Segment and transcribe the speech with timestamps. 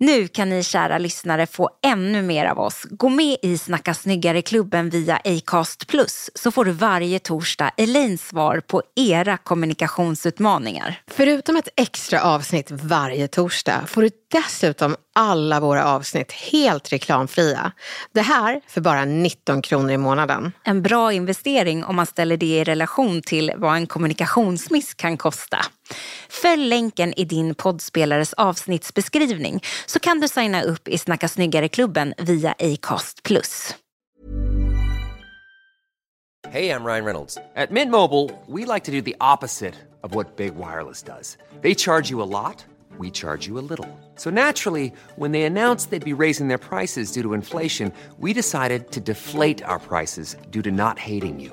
[0.00, 2.86] Nu kan ni kära lyssnare få ännu mer av oss.
[2.90, 8.60] Gå med i Snacka snyggare-klubben via Acast Plus så får du varje torsdag Elins svar
[8.60, 11.00] på era kommunikationsutmaningar.
[11.06, 17.72] Förutom ett extra avsnitt varje torsdag får du dessutom alla våra avsnitt helt reklamfria.
[18.12, 20.52] Det här för bara 19 kronor i månaden.
[20.64, 25.58] En bra investering om man ställer det i relation till vad en kommunikationsmiss kan kosta.
[26.28, 32.54] Följ länken i din poddspelares avsnittsbeskrivning så kan du signa upp i Snacka snyggare-klubben via
[32.58, 33.20] Acast+.
[36.50, 37.38] Hey, I'm Ryan Reynolds.
[37.56, 41.36] At Mint Mobile, we like to do the opposite of what Big Wireless does.
[41.60, 42.64] They charge you a lot,
[42.98, 43.86] we charge you a little.
[44.14, 48.90] So naturally, when they announced they'd be raising their prices due to inflation, we decided
[48.92, 51.52] to deflate our prices due to not hating you.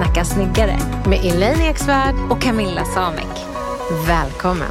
[0.00, 2.14] Snacka snyggare Med Elaine Eksvärd.
[2.30, 3.46] och Camilla Samek.
[4.06, 4.70] Välkommen.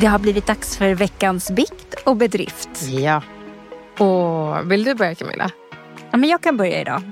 [0.00, 2.68] Det har blivit dags för veckans bikt och bedrift.
[2.82, 3.22] Ja.
[3.98, 5.50] Och vill du börja Camilla?
[6.10, 7.02] Ja, men jag kan börja idag.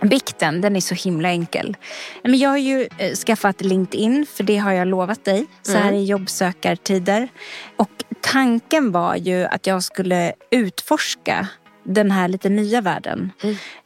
[0.00, 1.76] Bikten, den är så himla enkel.
[2.22, 5.92] Men jag har ju eh, skaffat LinkedIn, för det har jag lovat dig så här
[5.92, 7.28] i jobbsökartider.
[7.76, 11.48] Och tanken var ju att jag skulle utforska
[11.86, 13.32] den här lite nya världen.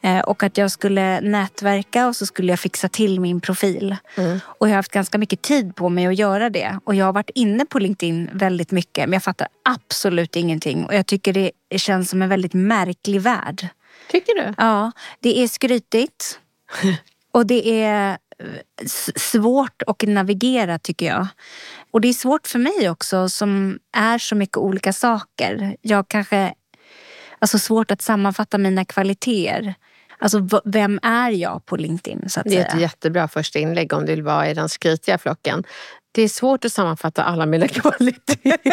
[0.00, 3.96] Eh, och att jag skulle nätverka och så skulle jag fixa till min profil.
[4.40, 6.78] Och jag har haft ganska mycket tid på mig att göra det.
[6.84, 10.84] Och jag har varit inne på LinkedIn väldigt mycket men jag fattar absolut ingenting.
[10.84, 13.68] Och jag tycker det känns som en väldigt märklig värld.
[14.10, 14.54] Tycker du?
[14.56, 16.40] Ja, det är skrytigt.
[17.32, 21.26] Och det är eh, svårt att navigera tycker jag.
[21.90, 25.76] Och det är svårt för mig också som är så mycket olika saker.
[25.82, 26.54] Jag kanske...
[27.40, 29.74] Alltså svårt att sammanfatta mina kvaliteter.
[30.18, 32.80] Alltså vem är jag på LinkedIn så att Det är ett säga?
[32.82, 35.64] jättebra första inlägg om du vill vara i den skrytiga flocken.
[36.12, 38.68] Det är svårt att sammanfatta alla mina kvaliteter.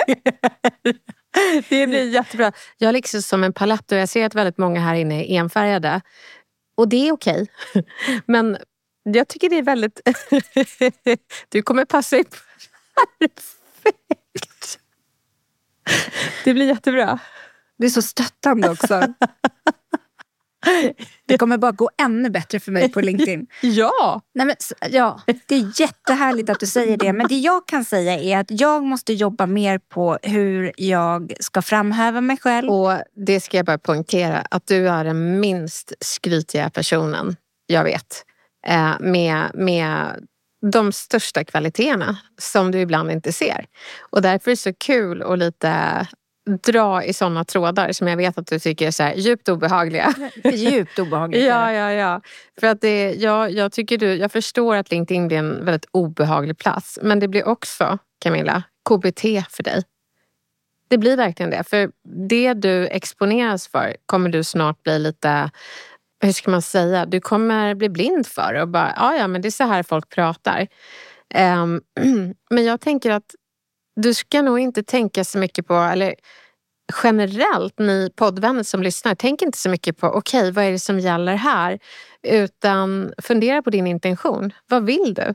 [1.69, 2.51] Det blir jättebra.
[2.77, 5.39] Jag är liksom som en palett och jag ser att väldigt många här inne är
[5.39, 6.01] enfärgade.
[6.77, 7.47] Och det är okej.
[8.25, 8.57] Men
[9.03, 10.01] jag tycker det är väldigt...
[11.49, 12.25] Du kommer passa in
[13.19, 14.79] perfekt.
[16.43, 17.19] Det blir jättebra.
[17.77, 19.13] Du är så stöttande också.
[21.25, 23.47] Det kommer bara gå ännu bättre för mig på LinkedIn.
[23.61, 24.21] Ja!
[24.33, 24.55] Nej, men,
[24.89, 27.13] ja, det är jättehärligt att du säger det.
[27.13, 31.61] Men det jag kan säga är att jag måste jobba mer på hur jag ska
[31.61, 32.69] framhäva mig själv.
[32.69, 32.93] Och
[33.25, 37.35] det ska jag bara poängtera att du är den minst skrytiga personen
[37.67, 38.25] jag vet.
[38.67, 40.25] Eh, med, med
[40.71, 43.65] de största kvaliteterna som du ibland inte ser.
[43.99, 46.07] Och därför är det så kul att lite
[46.47, 50.13] dra i sådana trådar som jag vet att du tycker är så här djupt obehagliga.
[50.43, 51.45] Djupt obehagligt.
[51.45, 52.21] Ja, ja, ja.
[52.59, 56.57] För att det, jag, jag, tycker du, jag förstår att LinkedIn blir en väldigt obehaglig
[56.57, 56.99] plats.
[57.01, 59.83] Men det blir också, Camilla, KBT för dig.
[60.87, 61.63] Det blir verkligen det.
[61.63, 61.91] För
[62.27, 65.51] det du exponeras för kommer du snart bli lite,
[66.21, 69.47] hur ska man säga, du kommer bli blind för och bara, ja ja men det
[69.47, 70.67] är så här folk pratar.
[71.33, 71.81] Ehm,
[72.49, 73.35] men jag tänker att
[73.97, 76.15] du ska nog inte tänka så mycket på, eller
[77.03, 80.99] generellt ni poddvänner som lyssnar, tänk inte så mycket på okej, vad är det som
[80.99, 81.79] gäller här?
[82.23, 84.53] Utan fundera på din intention.
[84.69, 85.33] Vad vill du?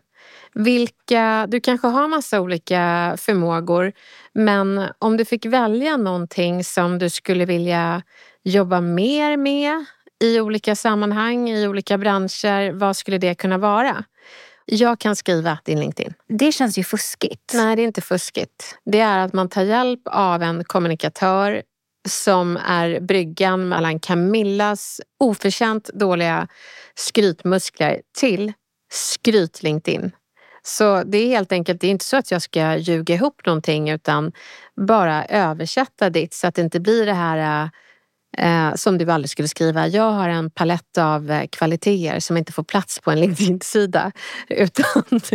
[0.55, 3.93] Vilka, du kanske har massa olika förmågor
[4.35, 8.03] men om du fick välja någonting som du skulle vilja
[8.44, 9.85] jobba mer med
[10.25, 14.05] i olika sammanhang, i olika branscher, vad skulle det kunna vara?
[14.74, 16.14] Jag kan skriva din LinkedIn.
[16.28, 17.52] Det känns ju fuskigt.
[17.54, 18.78] Nej, det är inte fuskigt.
[18.84, 21.62] Det är att man tar hjälp av en kommunikatör
[22.08, 26.48] som är bryggan mellan Camillas oförtjänt dåliga
[26.94, 28.52] skrytmuskler till
[28.92, 30.10] skryt LinkedIn.
[30.62, 33.90] Så det är helt enkelt, det är inte så att jag ska ljuga ihop någonting
[33.90, 34.32] utan
[34.76, 37.70] bara översätta ditt så att det inte blir det här
[38.38, 39.88] eh, som du aldrig skulle skriva.
[39.88, 44.12] Jag har en palett av eh, kvaliteter som inte får plats på en LinkedIn-sida.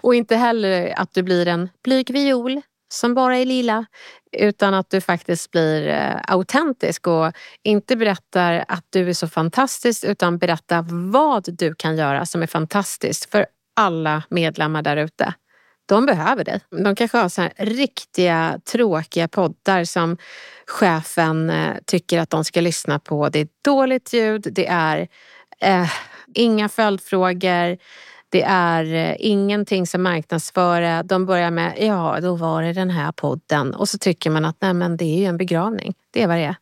[0.00, 2.60] Och inte heller att du blir en blyg viol
[2.92, 3.84] som bara är lila.
[4.32, 7.32] Utan att du faktiskt blir eh, autentisk och
[7.62, 12.46] inte berättar att du är så fantastisk utan berättar vad du kan göra som är
[12.46, 13.46] fantastiskt för
[13.76, 15.34] alla medlemmar där ute.
[15.88, 16.60] De behöver dig.
[16.70, 20.16] De kanske har så här riktiga tråkiga poddar som
[20.66, 23.28] chefen eh, tycker att de ska lyssna på.
[23.28, 25.08] Det är dåligt ljud, det är
[25.60, 25.90] eh,
[26.34, 27.78] inga följdfrågor.
[28.28, 31.02] Det är eh, ingenting som marknadsför.
[31.02, 33.74] De börjar med, ja då var det den här podden.
[33.74, 35.94] Och så tycker man att nej men det är ju en begravning.
[36.10, 36.56] Det är vad det är.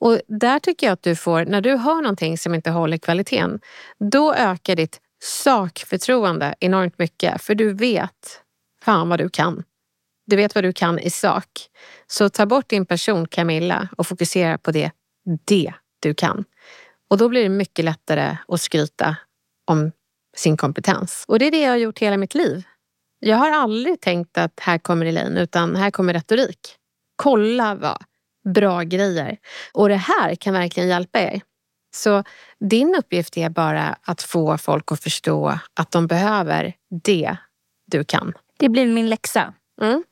[0.00, 3.60] Och där tycker jag att du får, när du hör någonting som inte håller kvaliteten,
[3.98, 7.42] då ökar ditt sakförtroende enormt mycket.
[7.42, 8.42] För du vet
[8.88, 9.62] fan vad du kan.
[10.26, 11.46] Du vet vad du kan i sak.
[12.06, 14.90] Så ta bort din person Camilla och fokusera på det,
[15.44, 16.44] det du kan.
[17.10, 19.16] Och då blir det mycket lättare att skryta
[19.64, 19.92] om
[20.36, 21.24] sin kompetens.
[21.28, 22.62] Och det är det jag har gjort hela mitt liv.
[23.18, 26.76] Jag har aldrig tänkt att här kommer Elaine, utan här kommer retorik.
[27.16, 28.04] Kolla vad
[28.54, 29.36] bra grejer.
[29.72, 31.40] Och det här kan verkligen hjälpa er.
[31.94, 32.24] Så
[32.60, 36.74] din uppgift är bara att få folk att förstå att de behöver
[37.04, 37.36] det
[37.86, 38.34] du kan.
[38.58, 39.54] Det blir min läxa.
[39.80, 40.04] Mm.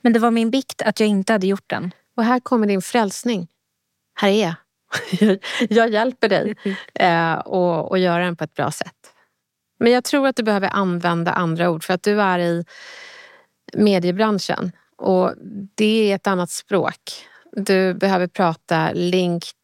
[0.00, 1.90] Men det var min bikt att jag inte hade gjort den.
[2.16, 3.48] Och här kommer din frälsning.
[4.14, 4.54] Här är jag.
[5.70, 6.56] jag hjälper dig
[6.94, 9.12] eh, och, och göra den på ett bra sätt.
[9.78, 12.64] Men jag tror att du behöver använda andra ord för att du är i
[13.74, 15.34] mediebranschen och
[15.74, 17.26] det är ett annat språk.
[17.52, 19.55] Du behöver prata LinkedIn,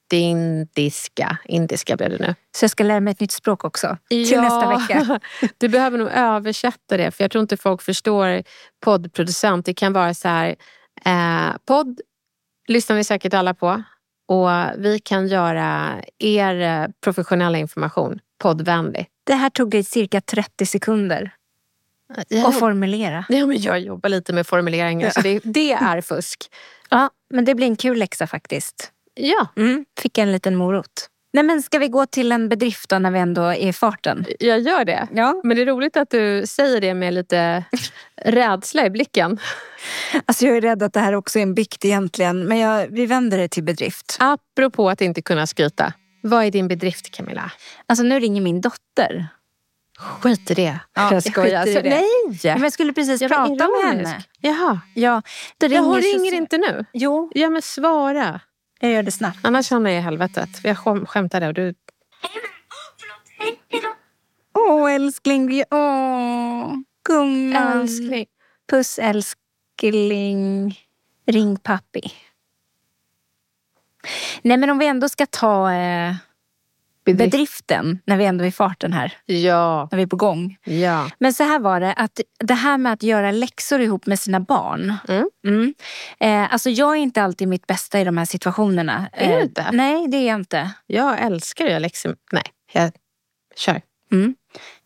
[0.75, 1.39] diska.
[1.45, 2.35] Indiska blev det nu.
[2.57, 5.21] Så jag ska lära mig ett nytt språk också till nästa vecka.
[5.59, 8.43] du behöver nog översätta det för jag tror inte folk förstår
[8.81, 9.67] poddproducent.
[9.67, 10.57] Det kan vara så här,
[11.05, 12.01] eh, podd
[12.69, 13.83] lyssnar vi säkert alla på
[14.29, 19.07] och vi kan göra er professionella information poddvänlig.
[19.25, 21.35] Det här tog dig cirka 30 sekunder
[22.29, 22.49] Ja.
[22.49, 23.25] att formulera.
[23.29, 26.51] Ja, men jag jobbar lite med formuleringar så det, det är fusk.
[26.91, 28.93] Ja, men det blir en kul läxa faktiskt.
[29.15, 31.09] Ja, Mm, fick en liten morot.
[31.35, 34.25] Nej, men ska vi gå till en bedrift då när vi ändå är i farten?
[34.41, 35.09] jag gör det.
[35.13, 35.41] Ja.
[35.45, 37.65] Men det är roligt att du säger det med lite
[38.17, 39.39] rädsla i blicken.
[40.27, 42.45] Alltså jag är rädd att det här också är en bikt egentligen.
[42.45, 44.17] Men jag, vi vänder det till bedrift.
[44.21, 45.93] Apropå att inte kunna skryta.
[46.23, 47.53] Vad är din bedrift Camilla?
[47.87, 49.27] Alltså nu ringer min dotter.
[49.99, 50.79] Skit i det.
[50.95, 51.91] Ja, jag i Alltså, det.
[51.91, 52.39] Nej!
[52.45, 54.23] Men jag skulle precis Jag prata med henne.
[54.41, 54.81] Jaha.
[54.95, 55.23] Ja,
[55.59, 56.85] då Ja, hon så- ringer inte nu?
[56.93, 58.41] Jo, Ja men svara.
[58.83, 59.39] Jag gör det snabbt.
[59.43, 60.49] Annars hamnar jag i helvetet.
[60.65, 61.75] Jag skäm- skämtade och du...
[64.55, 66.75] Åh älskling, åh
[67.09, 67.81] gumman.
[67.81, 68.27] Älskling.
[68.71, 70.79] Puss älskling.
[71.27, 72.13] Ring pappi.
[74.43, 76.15] Nej men om vi ändå ska ta eh,
[77.05, 77.31] Bedrift.
[77.33, 79.17] bedriften när vi ändå är i farten här.
[79.27, 79.89] Ja.
[79.91, 80.57] När vi är på gång.
[80.65, 81.11] Ja.
[81.19, 84.41] Men så här var det, att det här med att göra läxor ihop med sina
[84.41, 84.95] barn.
[85.09, 85.31] Mm.
[85.47, 85.75] Mm.
[86.21, 89.09] Eh, alltså jag är inte alltid mitt bästa i de här situationerna.
[89.13, 89.71] Är du Eh, inte?
[89.73, 90.71] Nej, det är jag inte.
[90.87, 92.17] Jag älskar att göra läxor.
[92.33, 92.93] Nej, jag
[93.57, 93.81] kör.
[94.13, 94.35] Mm.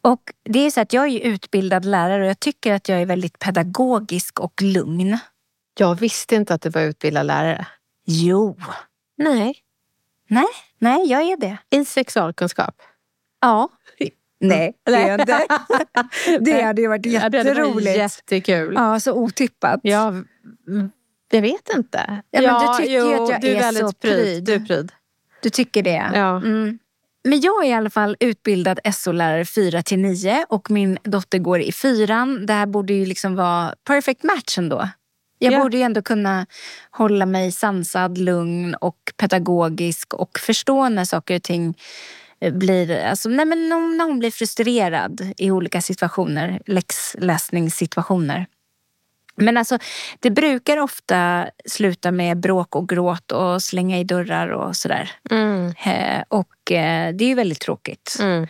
[0.03, 3.07] Och det är så att jag är utbildad lärare och jag tycker att jag är
[3.07, 5.19] väldigt pedagogisk och lugn.
[5.79, 7.67] Jag visste inte att du var utbildad lärare.
[8.07, 8.57] Jo.
[9.17, 9.55] Nej.
[10.29, 10.45] Nej,
[10.79, 11.59] nej jag är det.
[11.71, 12.75] I sexualkunskap.
[13.41, 13.69] Ja.
[14.41, 15.47] Nej, det är jag inte.
[16.41, 17.97] det hade ju varit Ja, det hade varit jätteroligt.
[17.97, 18.75] jättekul.
[18.77, 19.81] Ja, så otippat.
[19.83, 20.91] Ja, mm,
[21.31, 22.23] jag vet inte.
[22.31, 24.45] Ja, men du tycker ju att jag du är, är väldigt så pryd.
[24.45, 24.93] Du är pryd.
[25.43, 26.11] Du tycker det?
[26.15, 26.37] Ja.
[26.37, 26.79] Mm.
[27.25, 31.61] Men jag är i alla fall utbildad SO-lärare 4 till 9 och min dotter går
[31.61, 32.47] i fyran.
[32.47, 34.89] Det här borde ju liksom vara perfect match ändå.
[35.39, 35.63] Jag Ja.
[35.63, 36.47] borde ju ändå kunna
[36.91, 41.75] hålla mig sansad, lugn och pedagogisk och förstå när saker och ting
[42.41, 48.47] eh, blir, alltså, nej men när hon blir frustrerad i olika situationer, läxläsningssituationer.
[49.39, 49.79] Men alltså,
[50.21, 55.11] det brukar ofta sluta med bråk och gråt och slänga i dörrar och sådär.
[55.31, 55.75] Mm.
[55.85, 58.17] Eh, och eh, det är ju väldigt tråkigt.
[58.21, 58.47] Mm.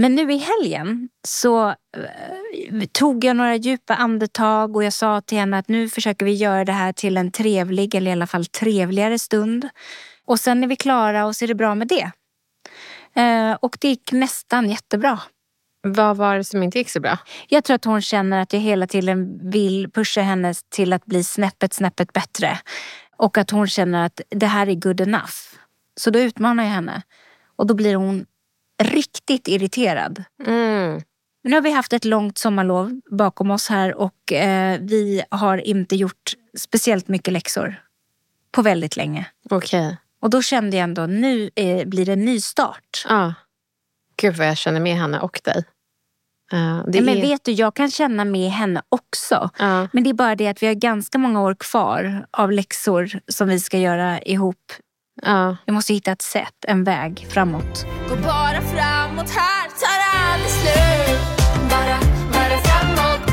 [0.00, 5.38] Men nu i helgen så eh, tog jag några djupa andetag och jag sa till
[5.38, 8.46] henne att nu försöker vi göra det här till en trevlig eller i alla fall
[8.46, 9.68] trevligare stund.
[10.24, 12.10] Och sen är vi klara och så är det bra med det.
[13.22, 15.20] Eh, och det gick nästan jättebra.
[15.82, 17.18] Vad var det som inte gick så bra?
[17.48, 21.24] Jag tror att hon känner att jag hela tiden vill pusha henne till att bli
[21.24, 22.58] snäppet, snäppet bättre.
[23.16, 25.34] Och att hon känner att det här är good enough.
[25.96, 27.02] Så då utmanar jag henne.
[27.56, 28.26] Och då blir hon
[29.28, 30.24] riktigt irriterad.
[30.46, 31.00] Mm.
[31.44, 35.96] Nu har vi haft ett långt sommarlov bakom oss här och eh, vi har inte
[35.96, 37.82] gjort speciellt mycket läxor
[38.52, 39.26] på väldigt länge.
[39.50, 39.96] Okej.
[40.20, 43.04] Och då kände jag ändå, nu eh, blir det en ny start.
[43.08, 43.34] Ja.
[44.16, 45.64] Gud vad jag känner med henne och dig.
[46.52, 47.22] Eh, det Men är...
[47.22, 49.50] vet du, jag kan känna med henne också.
[49.58, 49.88] Ja.
[49.92, 53.48] Men det är bara det att vi har ganska många år kvar av läxor som
[53.48, 54.72] vi ska göra ihop.
[55.22, 55.56] Ja.
[55.66, 57.86] Vi måste hitta ett sätt, en väg framåt.
[58.08, 60.00] Går bara framåt här, tar
[60.32, 61.20] aldrig slut.
[61.70, 61.98] Bara,
[62.32, 63.26] bara framåt.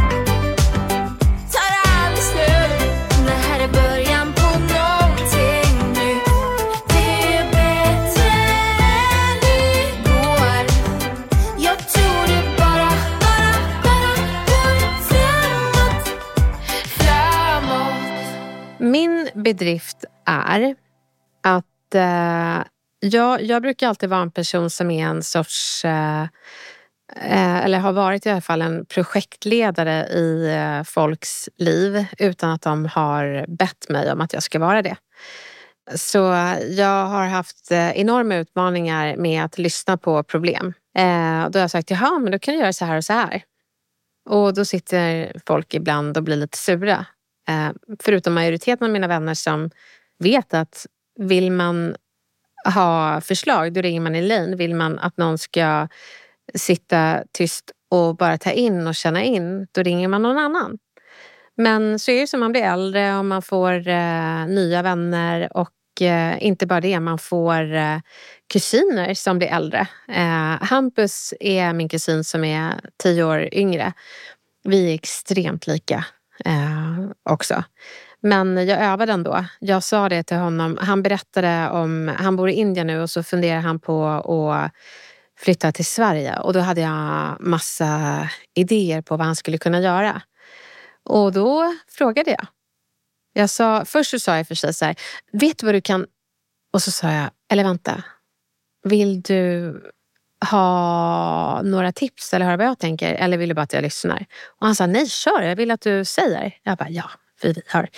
[1.54, 1.72] Tar
[2.04, 3.26] aldrig slut.
[3.26, 6.26] Det här är början på någonting nytt
[6.88, 8.32] Det är bättre
[8.82, 9.40] än
[9.90, 10.66] igår.
[11.58, 12.90] Jag tror det bara,
[13.22, 14.78] bara, bara går
[15.10, 16.08] framåt.
[16.88, 18.80] Framåt.
[18.80, 20.76] Min bedrift är
[21.44, 22.64] att eh,
[23.00, 26.24] jag, jag brukar alltid vara en person som är en sorts eh,
[27.22, 32.62] eh eller har varit i alla fall en projektledare i eh, folks liv utan att
[32.62, 34.96] de har bett mig om att jag ska vara det.
[35.96, 36.18] Så
[36.70, 40.74] jag har haft eh, enorma utmaningar med att lyssna på problem.
[41.50, 43.44] Då har jag sagt, jaha, men då kan du göra så här och så här.
[44.30, 47.06] Och då sitter folk ibland och blir lite sura.
[48.00, 49.70] Förutom majoriteten av mina vänner som
[50.20, 50.86] vet att
[51.20, 51.96] vill man
[52.74, 54.58] ha förslag, då ringer man Elaine.
[54.58, 55.88] Vill man att någon ska
[56.56, 60.78] sitta tyst och bara ta in och känna in, då ringer man någon annan.
[61.58, 66.02] Men så är det som man blir äldre och man får eh, nya vänner och
[66.02, 67.98] eh, inte bara det, man får eh,
[68.54, 69.88] kusiner som blir äldre.
[70.08, 73.94] Eh, Hampus är min kusin som är tio år yngre.
[74.64, 76.06] Vi är extremt lika
[76.46, 77.64] eh, också.
[78.26, 79.46] Men jag övade ändå.
[79.60, 80.78] Jag sa det till honom.
[80.82, 84.72] Han berättade om, han bor i Indien nu och så funderar han på att
[85.40, 86.40] flytta till Sverige.
[86.40, 90.22] Och då hade jag massa idéer på vad han skulle kunna göra.
[91.04, 92.48] Och då frågade jag.
[93.34, 94.96] jag sa, först så sa jag för sig så här,
[95.32, 96.06] vet du vad du kan...
[96.74, 98.04] Och så sa jag, eller vänta.
[98.84, 99.74] Vill du
[100.52, 103.14] ha några tips eller höra vad jag tänker?
[103.14, 104.26] Eller vill du bara att jag lyssnar?
[104.60, 106.58] Och han sa, nej kör, jag vill att du säger.
[106.64, 107.10] Jag bara, ja,
[107.42, 107.90] för vi har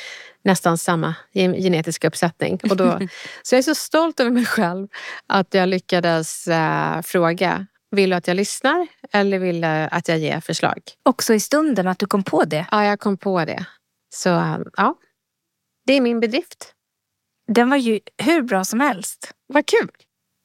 [0.41, 2.59] nästan samma gen- genetiska uppsättning.
[2.69, 2.99] Och då,
[3.41, 4.87] så jag är så stolt över mig själv
[5.27, 10.17] att jag lyckades äh, fråga, vill du att jag lyssnar eller vill du att jag
[10.17, 10.79] ger förslag?
[11.03, 12.65] Också i stunden att du kom på det.
[12.71, 13.65] Ja, jag kom på det.
[14.13, 14.29] Så
[14.77, 14.95] ja,
[15.85, 16.73] det är min bedrift.
[17.47, 19.33] Den var ju hur bra som helst.
[19.47, 19.91] Vad kul!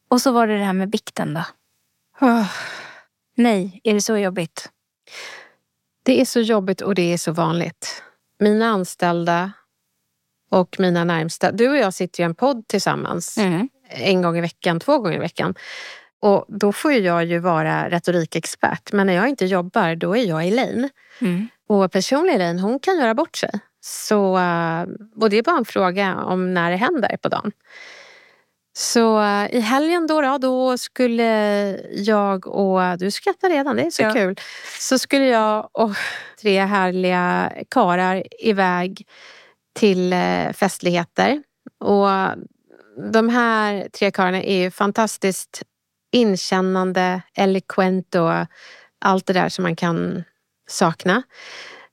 [0.08, 1.44] Och så var det det här med bikten då.
[2.20, 2.46] Åh,
[3.34, 4.70] Nej, är det så jobbigt?
[6.02, 8.02] Det är så jobbigt och det är så vanligt.
[8.38, 9.52] Mina anställda
[10.50, 11.52] och mina närmsta.
[11.52, 13.68] Du och jag sitter ju i en podd tillsammans Mm.
[13.88, 15.54] en gång i veckan, två gånger i veckan.
[16.20, 18.92] Och då får jag ju vara retorikexpert.
[18.92, 20.88] Men när jag inte jobbar, då är jag Elaine.
[21.20, 21.48] Mm.
[21.68, 23.50] Och personligen Elaine, hon kan göra bort sig.
[23.80, 24.82] Så, eh,
[25.20, 27.52] och det är bara en fråga om när det händer på dagen.
[28.74, 31.24] Så eh, i helgen då, då, då skulle
[31.92, 34.12] jag och, du skrattar redan, det är så Ja.
[34.12, 34.36] kul.
[34.78, 35.90] Så skulle jag och
[36.42, 39.06] tre härliga karar iväg
[39.74, 41.42] till eh, festligheter.
[41.80, 42.08] Och
[43.12, 45.62] de här tre karlarna är ju fantastiskt
[46.12, 48.32] inkännande, eloquent och
[49.04, 50.24] allt det där som man kan
[50.68, 51.22] sakna.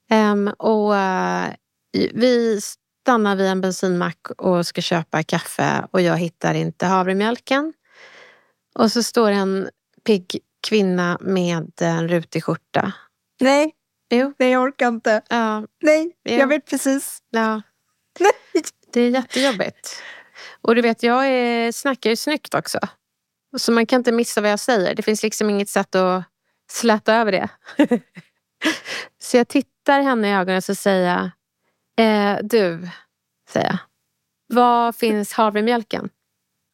[0.10, 1.50] Ehm, och eh,
[2.14, 2.60] vi
[3.10, 7.74] stannar vid en bensinmack och ska köpa kaffe och jag hittar inte havremjölken.
[8.76, 9.70] Och så står en
[10.06, 12.92] pigg kvinna med en rutig skjorta.
[13.42, 13.72] Nej,
[14.10, 14.34] Jo.
[14.38, 15.22] nej jag orkar inte.
[15.30, 16.32] Ja, Nej, Ja.
[16.32, 17.20] jag vet precis.
[17.30, 17.62] ja.
[18.20, 18.32] Nej.
[18.94, 20.02] Det är jättejobbigt.
[20.62, 22.80] Och du vet, jag är, snackar ju snyggt också.
[23.58, 24.96] Så man kan inte missa vad jag säger.
[24.96, 26.24] Det finns liksom inget sätt att
[26.72, 27.50] släta över det.
[29.22, 31.32] så jag tittar henne i ögonen och så säger
[32.04, 32.90] eh, du,
[33.50, 33.78] säger jag,
[34.56, 36.10] var finns havremjölken?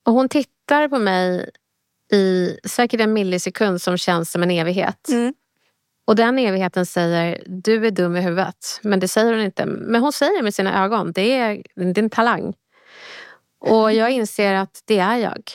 [0.05, 1.49] Och hon tittar på mig
[2.11, 5.09] i säkert en millisekund som känns som en evighet.
[5.09, 5.33] Mm.
[6.07, 8.79] Och den evigheten säger, du är dum i huvudet.
[8.81, 9.65] Men det säger hon inte.
[9.65, 11.11] Men hon säger det med sina ögon.
[11.11, 12.53] Det är, det är en talang.
[13.59, 15.51] Och jag inser att det är jag.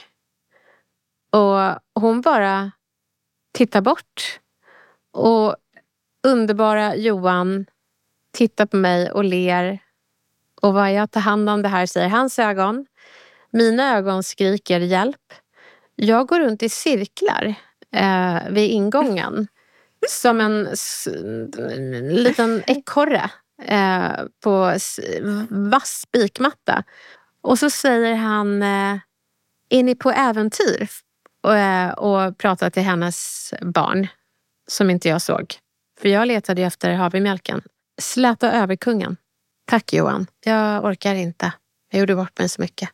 [1.32, 2.72] Och hon bara
[3.54, 4.40] tittar bort.
[5.12, 5.56] Och
[6.26, 7.66] underbara Johan
[8.32, 9.78] tittar på mig och ler.
[10.62, 12.86] Och vad jag tar hand om det här, säger hans ögon.
[13.50, 15.32] Mina ögon skriker hjälp.
[15.96, 17.54] Jag går runt i cirklar
[17.94, 19.48] eh, vid ingången.
[20.08, 20.68] Som en,
[21.70, 23.30] en liten ekorre
[23.62, 24.12] eh,
[24.44, 24.74] på
[25.48, 26.84] vass spikmatta.
[27.42, 28.98] Och så säger han, eh,
[29.68, 30.88] är ni på äventyr?
[31.42, 34.08] Och, eh, och pratar till hennes barn
[34.66, 35.54] som inte jag såg.
[36.00, 37.62] För jag letade efter havremjölken.
[38.00, 39.16] Släta över kungen.
[39.66, 40.26] Tack Johan.
[40.44, 41.52] Jag orkar inte.
[41.90, 42.88] Jag gjorde bort mig så mycket.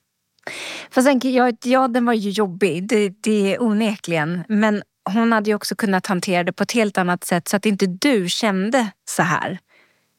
[0.90, 4.44] Fast sen, ja, ja, den var ju jobbig, det, det är onekligen.
[4.48, 7.66] Men hon hade ju också kunnat hantera det på ett helt annat sätt så att
[7.66, 9.58] inte du kände så här.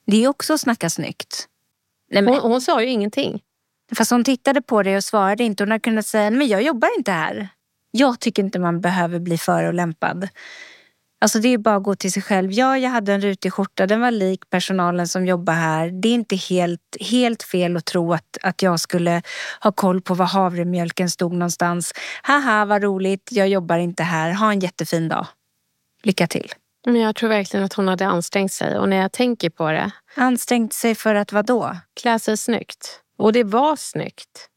[0.06, 1.48] Det är också att snacka snyggt.
[2.12, 3.42] Nej, men, Hon, hon sa ju ingenting.
[3.96, 5.64] Fast hon tittade på dig och svarade inte.
[5.64, 7.50] Hon hade kunnat säga, men jag jobbar inte här.
[7.92, 10.28] Jag tycker inte man behöver bli förolämpad.
[11.20, 12.52] Alltså det är bara att gå till sig själv.
[12.52, 13.88] Ja, jag hade en rutig skjorta.
[13.88, 15.92] Den var lik personalen som jobbar här.
[16.02, 19.22] Det är inte helt, helt fel att tro att, att jag skulle
[19.62, 21.94] ha koll på var havremjölken stod någonstans.
[22.24, 23.30] Haha, vad roligt.
[23.32, 24.32] Jag jobbar inte här.
[24.32, 25.28] Ha en jättefin dag.
[26.04, 26.54] Lycka till.
[26.86, 28.78] Men jag tror verkligen att hon hade ansträngt sig.
[28.78, 31.76] Och när jag tänker på det, Ansträngt sig för att vad då?
[32.02, 33.02] klä sig snyggt.
[33.18, 34.50] Och det var snyggt.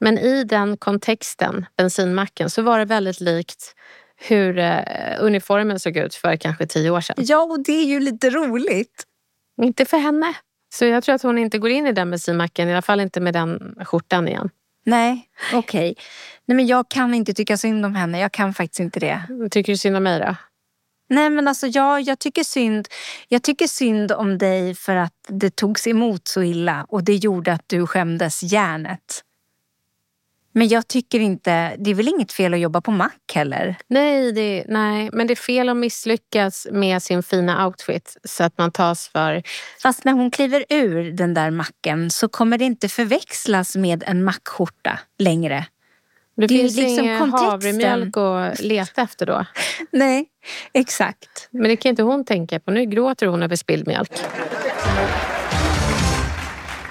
[0.00, 3.74] Men i den kontexten, bensinmacken, så var det väldigt likt
[4.16, 4.80] hur eh,
[5.18, 7.16] uniformen såg ut för kanske tio år sedan.
[7.18, 9.04] Ja, och det är ju lite roligt.
[9.62, 10.34] Inte för henne.
[10.74, 13.20] Så jag tror att hon inte går in i den bensinmacken, i alla fall inte
[13.20, 14.50] med den skjortan igen.
[14.84, 15.94] Nej, okej.
[16.46, 18.20] Nej, men jag kan inte tycka synd om henne.
[18.20, 19.22] Jag kan faktiskt inte det.
[19.50, 20.36] Tycker du synd om mig då?
[21.08, 22.88] Nej men alltså ja, jag tycker synd.
[23.28, 27.52] Jag tycker synd om dig för att det togs emot så illa och det gjorde
[27.52, 29.22] att du skämdes järnet.
[30.58, 33.76] Men jag tycker inte, det är väl inget fel att jobba på mack heller?
[33.88, 38.58] Nej, det, nej, men det är fel att misslyckas med sin fina outfit så att
[38.58, 39.42] man tas för...
[39.82, 44.24] Fast när hon kliver ur den där macken så kommer det inte förväxlas med en
[44.24, 45.66] mackskjorta längre.
[46.36, 47.50] Det, Det finns liksom ingen kontexten.
[47.50, 49.44] havremjölk att leta efter då.
[49.90, 50.26] Nej,
[50.72, 51.48] exakt.
[51.50, 52.70] Men det kan inte hon tänka på.
[52.70, 54.12] Nu gråter hon över spilld mjölk.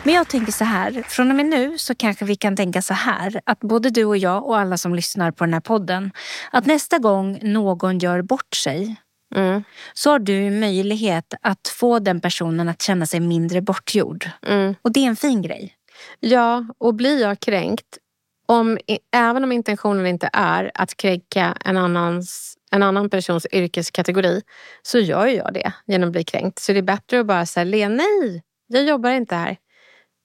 [0.05, 2.93] Men jag tänker så här, från och med nu så kanske vi kan tänka så
[2.93, 6.12] här att både du och jag och alla som lyssnar på den här podden
[6.51, 8.95] att nästa gång någon gör bort sig
[9.35, 9.63] Mm.
[9.93, 14.29] så har du möjlighet att få den personen att känna sig mindre bortgjord.
[14.47, 14.75] Mm.
[14.81, 15.74] Och det är en fin grej.
[16.19, 17.97] Ja, och blir jag kränkt,
[18.45, 18.77] om,
[19.15, 24.41] även om intentionen inte är att kränka en, annans, en annan persons yrkeskategori,
[24.81, 26.59] så gör jag det genom att bli kränkt.
[26.59, 29.57] Så det är bättre att bara säga, nej, jag jobbar inte här.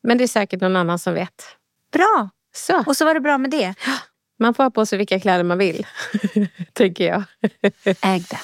[0.03, 1.45] Men det är säkert någon annan som vet.
[1.93, 2.31] Bra!
[2.55, 3.75] Så, Och så var det bra med det.
[4.39, 5.87] man får ha på sig vilka kläder man vill,
[6.73, 7.23] tänker jag.
[8.03, 8.39] Äg det.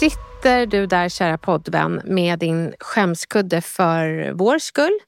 [0.00, 4.98] Sitter du där, kära poddvän, med din skämskudde för vår skull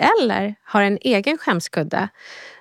[0.00, 2.08] eller har en egen skämskudde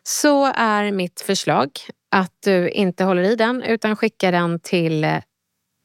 [0.03, 1.69] så är mitt förslag
[2.11, 5.03] att du inte håller i den utan skickar den till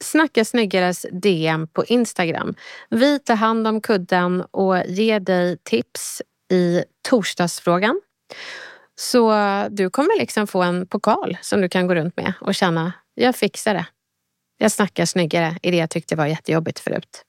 [0.02, 2.54] Snacka snyggares DM på Instagram.
[2.90, 8.00] Vi tar hand om kudden och ger dig tips i torsdagsfrågan.
[8.96, 9.33] Så
[9.70, 13.37] du kommer liksom få en pokal som du kan gå runt med och känna, jag
[13.37, 13.87] fixar det.
[14.59, 17.24] Jag snackar snyggare i det jag tyckte var jättejobbigt förut.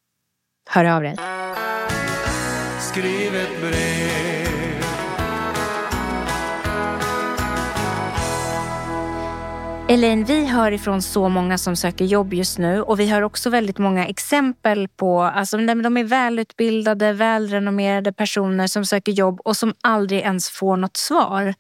[0.70, 1.16] Hör av dig.
[2.92, 4.45] Skriv ett brev
[9.90, 13.50] Elaine, vi hör ifrån så många som söker jobb just nu och vi har också
[13.50, 19.74] väldigt många exempel på, alltså de är välutbildade, välrenommerade personer som söker jobb och som
[19.82, 21.54] aldrig ens får något svar.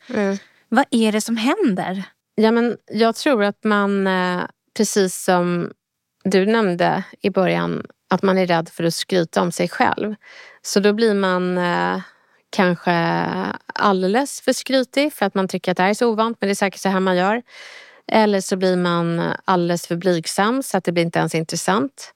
[0.69, 2.03] Vad är det som händer?
[2.35, 4.41] Ja, men jag tror att man, eh,
[4.77, 5.71] precis som
[6.23, 10.15] du nämnde i början, att man är rädd för att skryta om sig själv.
[10.61, 12.01] Så då blir man eh,
[12.49, 12.93] kanske
[13.73, 16.51] alldeles för skrytig för att man tycker att det här är så ovant, men det
[16.51, 17.41] är säkert så här man gör.
[18.11, 22.13] Eller så blir man alldeles för blygsam så att det blir inte ens intressant.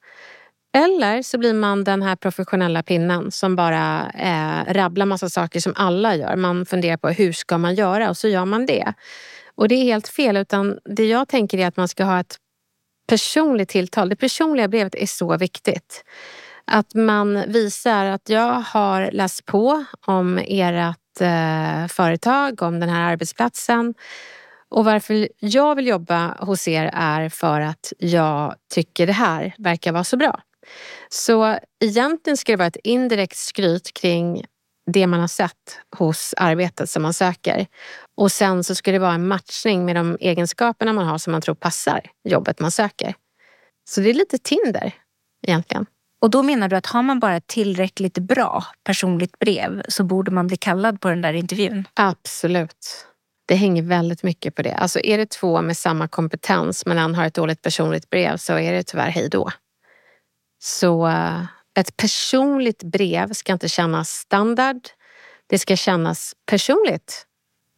[0.72, 5.72] Eller så blir man den här professionella pinnen som bara eh, rabblar massa saker som
[5.76, 6.36] alla gör.
[6.36, 8.92] Man funderar på hur ska man göra och så gör man det.
[9.54, 10.36] Och det är helt fel.
[10.36, 12.36] Utan det jag tänker är att man ska ha ett
[13.08, 14.08] personligt tilltal.
[14.08, 16.04] Det personliga brevet är så viktigt.
[16.64, 23.12] Att man visar att jag har läst på om ert eh, företag, om den här
[23.12, 23.94] arbetsplatsen.
[24.70, 29.92] Och varför jag vill jobba hos er är för att jag tycker det här verkar
[29.92, 30.40] vara så bra.
[31.08, 34.44] Så egentligen ska det vara ett indirekt skryt kring
[34.92, 37.66] det man har sett hos arbetet som man söker.
[38.16, 41.42] Och sen så ska det vara en matchning med de egenskaperna man har som man
[41.42, 43.14] tror passar jobbet man söker.
[43.88, 44.92] Så det är lite Tinder
[45.46, 45.86] egentligen.
[46.20, 50.30] Och då menar du att har man bara ett tillräckligt bra personligt brev så borde
[50.30, 51.84] man bli kallad på den där intervjun?
[51.94, 53.06] Absolut.
[53.50, 54.74] Det hänger väldigt mycket på det.
[54.74, 58.58] Alltså är det två med samma kompetens men en har ett dåligt personligt brev så
[58.58, 59.50] är det tyvärr hej då.
[60.62, 61.44] Så eh,
[61.78, 64.88] ett personligt brev ska inte kännas standard.
[65.46, 67.26] Det ska kännas personligt.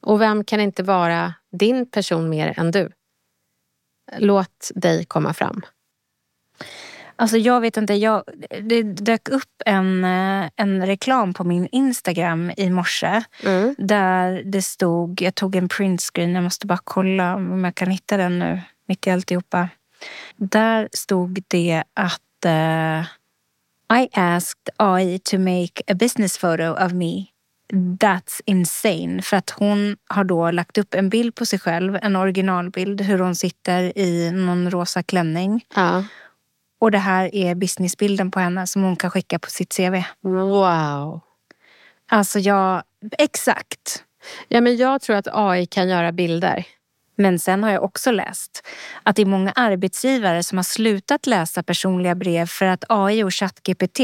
[0.02, 2.90] Och vem kan inte vara din person mer än du.
[4.18, 5.62] Låt dig komma fram.
[7.16, 8.22] Alltså jag vet inte, jag,
[8.62, 13.22] det dök upp en, eh, en reklam på min Instagram i morse.
[13.44, 13.74] Mm.
[13.78, 18.16] Där det stod, jag tog en printscreen, jag måste bara kolla om jag kan hitta
[18.16, 19.68] den nu mitt i alltihopa.
[20.36, 23.00] Där stod det att eh,
[23.98, 27.26] I asked AI to make a business photo of me.
[27.72, 29.22] That's insane.
[29.22, 33.18] För att hon har då lagt upp en bild på sig själv, en originalbild, hur
[33.18, 35.64] hon sitter i någon rosa klänning.
[35.74, 36.04] Ja.
[36.82, 40.02] Och det här är businessbilden på henne som hon kan skicka på sitt CV.
[40.22, 41.20] Wow.
[42.10, 42.82] Alltså jag,
[43.18, 44.04] exakt.
[44.48, 46.66] Ja, men jag tror att AI kan göra bilder.
[47.16, 48.66] Men sen har jag också läst
[49.02, 53.34] att det är många arbetsgivare som har slutat läsa personliga brev för att AI och
[53.34, 54.00] ChatGPT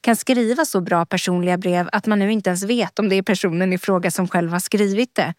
[0.00, 3.22] kan skriva så bra personliga brev att man nu inte ens vet om det är
[3.22, 5.34] personen i fråga som själv har skrivit det.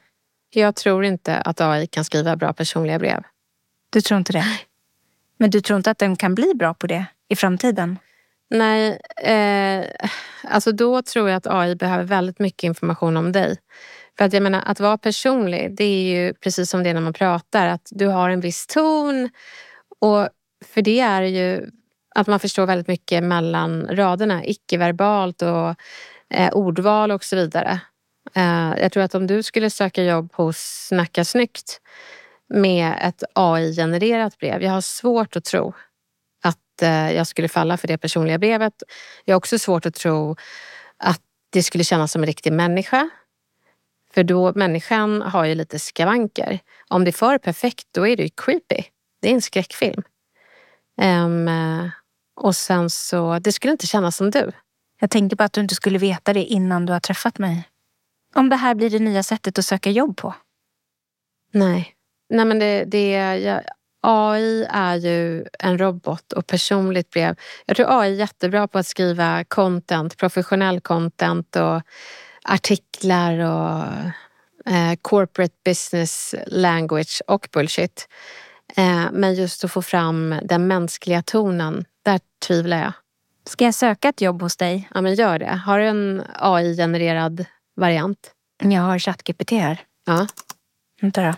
[0.53, 3.23] Jag tror inte att AI kan skriva bra personliga brev.
[3.89, 4.45] Du tror inte det?
[5.37, 7.99] Men du tror inte att den kan bli bra på det i framtiden?
[8.49, 9.85] Nej, eh,
[10.43, 13.57] alltså då tror jag att AI behöver väldigt mycket information om dig.
[14.17, 17.01] För att jag menar, att vara personlig, det är ju precis som det är när
[17.01, 19.29] man pratar, att du har en viss ton.
[19.99, 20.29] Och
[20.65, 21.69] för det är ju
[22.15, 25.75] att man förstår väldigt mycket mellan raderna, icke-verbalt och
[26.33, 27.79] eh, ordval och så vidare.
[28.35, 31.81] Eh, jag tror att om du skulle söka jobb hos Snacka snyggt
[32.49, 35.73] med ett AI-genererat brev, jag har svårt att tro
[36.43, 38.83] att eh, jag skulle falla för det personliga brevet.
[39.25, 40.35] Jag har också svårt att tro
[40.97, 43.09] att det skulle kännas som en riktig människa.
[44.13, 46.59] För då, människan har ju lite skavanker.
[46.87, 48.83] Om det är för perfekt, då är det ju creepy.
[49.21, 50.03] Det är en skräckfilm.
[51.01, 51.89] Eh,
[52.35, 54.51] och sen så, det skulle inte kännas som du.
[54.99, 57.69] Jag tänkte bara att du inte skulle veta det innan du har träffat mig.
[58.35, 60.33] Om det här blir det nya sättet att söka jobb på.
[61.51, 61.96] Nej.
[62.29, 63.61] Nej men det, det, jag,
[64.01, 67.35] AI är ju en robot och personligt brev.
[67.65, 71.81] Jag tror AI är jättebra på att skriva content, professionell content och
[72.43, 73.83] artiklar och
[74.73, 78.07] eh, corporate business language och bullshit.
[78.77, 82.93] Eh, men just att få fram den mänskliga tonen, där tvivlar jag.
[83.45, 84.89] Ska jag söka ett jobb hos dig?
[84.93, 85.61] Ja men gör det.
[85.65, 88.31] Har du en AI-genererad variant?
[88.63, 89.81] Jag har ChatGPT här.
[90.05, 90.27] Ja.
[91.01, 91.33] Vänta då.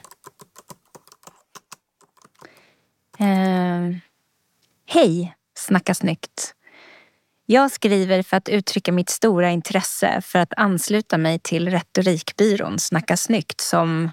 [3.19, 3.95] Eh,
[4.85, 6.53] Hej, Snacka snyggt.
[7.45, 13.17] Jag skriver för att uttrycka mitt stora intresse för att ansluta mig till retorikbyrån Snacka
[13.17, 14.11] snyggt som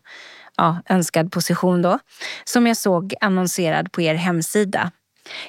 [0.57, 1.99] ja, önskad position då,
[2.45, 4.90] som jag såg annonserad på er hemsida.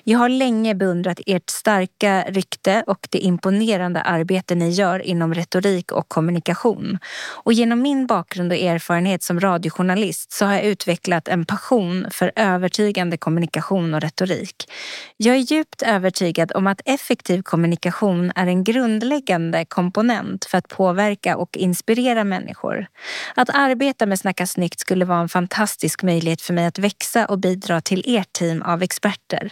[0.04, 5.92] Jag har länge beundrat ert starka rykte och det imponerande arbete ni gör inom retorik
[5.92, 7.00] och kommunikation.
[7.44, 12.32] Och genom min bakgrund och erfarenhet som radiojournalist så har jag utvecklat en passion för
[12.36, 14.72] övertygande kommunikation och retorik.
[15.18, 21.38] Jag är djupt övertygad om att effektiv kommunikation är en grundläggande komponent för att påverka
[21.38, 22.88] och inspirera människor.
[23.36, 27.40] Att arbeta med Snacka snyggt skulle vara en fantastisk möjlighet för mig att växa och
[27.40, 29.52] bidra till ert team av experter.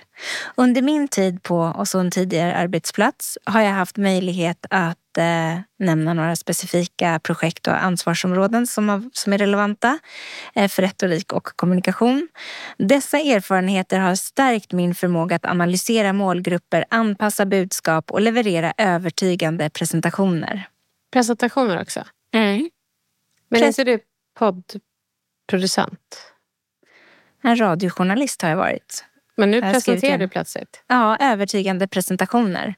[0.56, 6.36] Under min tid på en tidigare arbetsplats har jag haft möjlighet att eh, nämna några
[6.36, 10.00] specifika projekt och ansvarsområden som, har, som är relevanta
[10.56, 12.28] eh, för retorik och kommunikation.
[12.78, 20.68] Dessa erfarenheter har stärkt min förmåga att analysera målgrupper, anpassa budskap och leverera övertygande presentationer.
[21.12, 22.04] Presentationer också.
[23.50, 24.00] Men Pres- är du
[24.40, 26.32] poddproducent?
[27.42, 29.06] En radiojournalist har jag varit.
[29.36, 30.84] Men nu presenterar du plötsligt.
[30.88, 32.76] Ja, övertygande presentationer.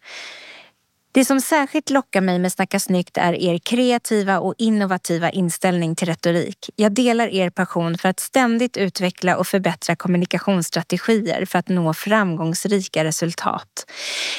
[1.17, 6.07] Det som särskilt lockar mig med Snacka snyggt är er kreativa och innovativa inställning till
[6.07, 6.69] retorik.
[6.75, 13.03] Jag delar er passion för att ständigt utveckla och förbättra kommunikationsstrategier för att nå framgångsrika
[13.03, 13.85] resultat.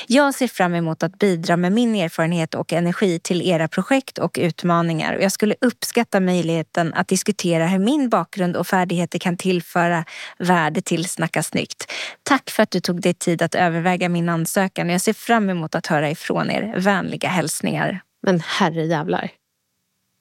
[0.07, 4.39] Jag ser fram emot att bidra med min erfarenhet och energi till era projekt och
[4.41, 10.05] utmaningar och jag skulle uppskatta möjligheten att diskutera hur min bakgrund och färdigheter kan tillföra
[10.39, 11.93] värde till Snacka snyggt.
[12.23, 15.51] Tack för att du tog dig tid att överväga min ansökan och jag ser fram
[15.51, 16.68] emot att höra ifrån er.
[16.77, 18.01] Vänliga hälsningar.
[18.23, 19.31] Men herrejävlar.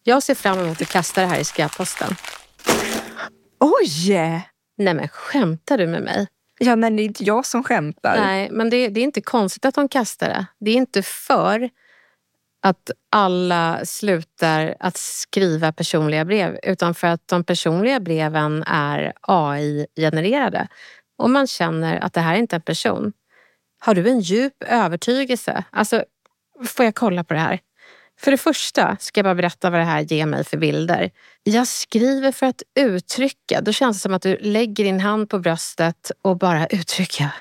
[0.03, 2.15] Jag ser fram emot att kasta det här i skräpposten.
[3.59, 4.19] Oj!
[4.77, 6.27] Nej men skämtar du med mig?
[6.59, 8.17] Ja, men det är inte jag som skämtar.
[8.17, 10.45] Nej, men det, det är inte konstigt att de kastar det.
[10.59, 11.69] Det är inte för
[12.61, 20.67] att alla slutar att skriva personliga brev utan för att de personliga breven är AI-genererade.
[21.17, 23.13] Och man känner att det här är inte en person.
[23.79, 25.63] Har du en djup övertygelse?
[25.69, 26.03] Alltså,
[26.65, 27.59] får jag kolla på det här?
[28.19, 31.11] För det första ska jag bara berätta vad det här ger mig för bilder.
[31.43, 33.61] Jag skriver för att uttrycka.
[33.61, 37.33] Då känns det som att du lägger din hand på bröstet och bara uttrycka.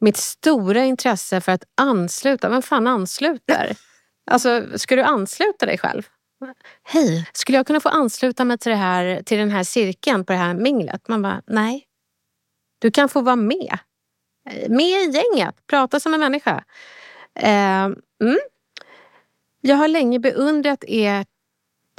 [0.00, 2.48] Mitt stora intresse för att ansluta.
[2.48, 3.76] Vem fan ansluter?
[4.30, 6.08] Alltså, ska du ansluta dig själv?
[6.82, 10.32] Hej, skulle jag kunna få ansluta mig till, det här, till den här cirkeln på
[10.32, 11.08] det här minglet?
[11.08, 11.84] Man bara, nej.
[12.78, 13.78] Du kan få vara med.
[14.68, 15.54] Med i gänget.
[15.66, 16.64] Prata som en människa.
[17.36, 17.84] Eh,
[18.22, 18.38] mm.
[19.60, 21.28] Jag har länge beundrat ert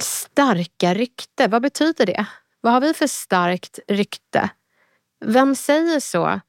[0.02, 1.48] starka rykte.
[1.48, 2.26] Vad betyder det?
[2.60, 4.50] Vad har vi för starkt rykte?
[5.24, 6.40] Vem säger så?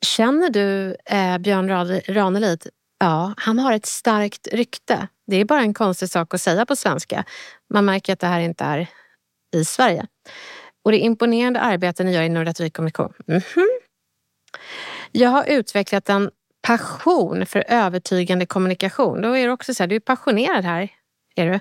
[0.00, 1.68] Känner du eh, Björn
[2.08, 2.66] Ranelid?
[2.98, 5.08] Ja, han har ett starkt rykte.
[5.26, 7.24] Det är bara en konstig sak att säga på svenska.
[7.70, 8.88] Man märker att det här inte är
[9.54, 10.06] i Sverige.
[10.82, 13.12] Och det imponerande arbete ni gör inom retorikkommunikation.
[13.28, 13.68] Mm -hmm.
[15.12, 16.30] Jag har utvecklat en
[16.62, 19.22] passion för övertygande kommunikation.
[19.22, 20.88] Då är du också så här, du är passionerad här.
[21.36, 21.60] Är du?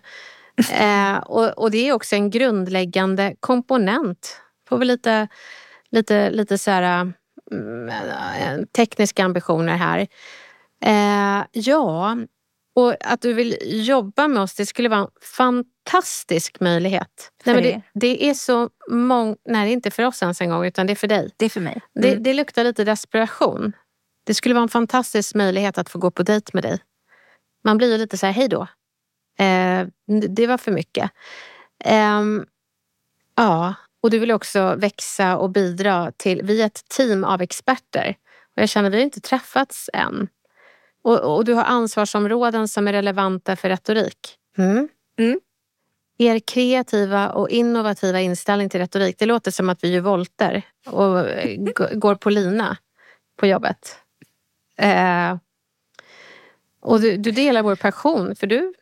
[0.75, 4.41] eh, och, och, det är också en grundläggande komponent.
[4.69, 5.27] Får vi lite,
[5.91, 7.13] lite, lite så här,
[7.51, 10.07] mm, tekniska ambitioner här.
[10.85, 12.17] Eh, ja,
[12.75, 17.31] och att du vill jobba med oss, det skulle vara en fantastisk möjlighet.
[17.43, 17.81] För Nej, men det?
[17.93, 19.35] det, det är så många...
[19.45, 21.29] Nej, det är inte för oss ens en gång, utan det är för dig.
[21.37, 21.81] Det är för mig.
[21.93, 22.23] Det, Mm.
[22.23, 23.73] det luktar lite desperation.
[24.23, 26.79] Det skulle vara en fantastisk möjlighet att få gå på dejt med dig.
[27.63, 28.61] Man blir ju lite så här, hej då.
[29.39, 29.87] Eh,
[30.29, 31.11] det var för mycket.
[31.83, 32.45] Ehm,
[33.35, 36.41] ja, och du vill också växa och bidra till...
[36.43, 38.15] Vi är ett team av experter.
[38.55, 40.27] Och jag känner, vi har inte träffats än.
[41.03, 44.37] Och, och du har ansvarsområden som är relevanta för retorik.
[44.57, 44.89] Mm.
[45.19, 45.39] Mm.
[46.17, 51.19] Er kreativa och innovativa inställning till retorik, det låter som att vi gör volter och
[51.29, 51.59] eh,
[51.93, 52.77] går på lina
[53.37, 53.97] på jobbet.
[54.81, 55.37] Eh,
[56.81, 58.73] och du, du delar vår passion, för du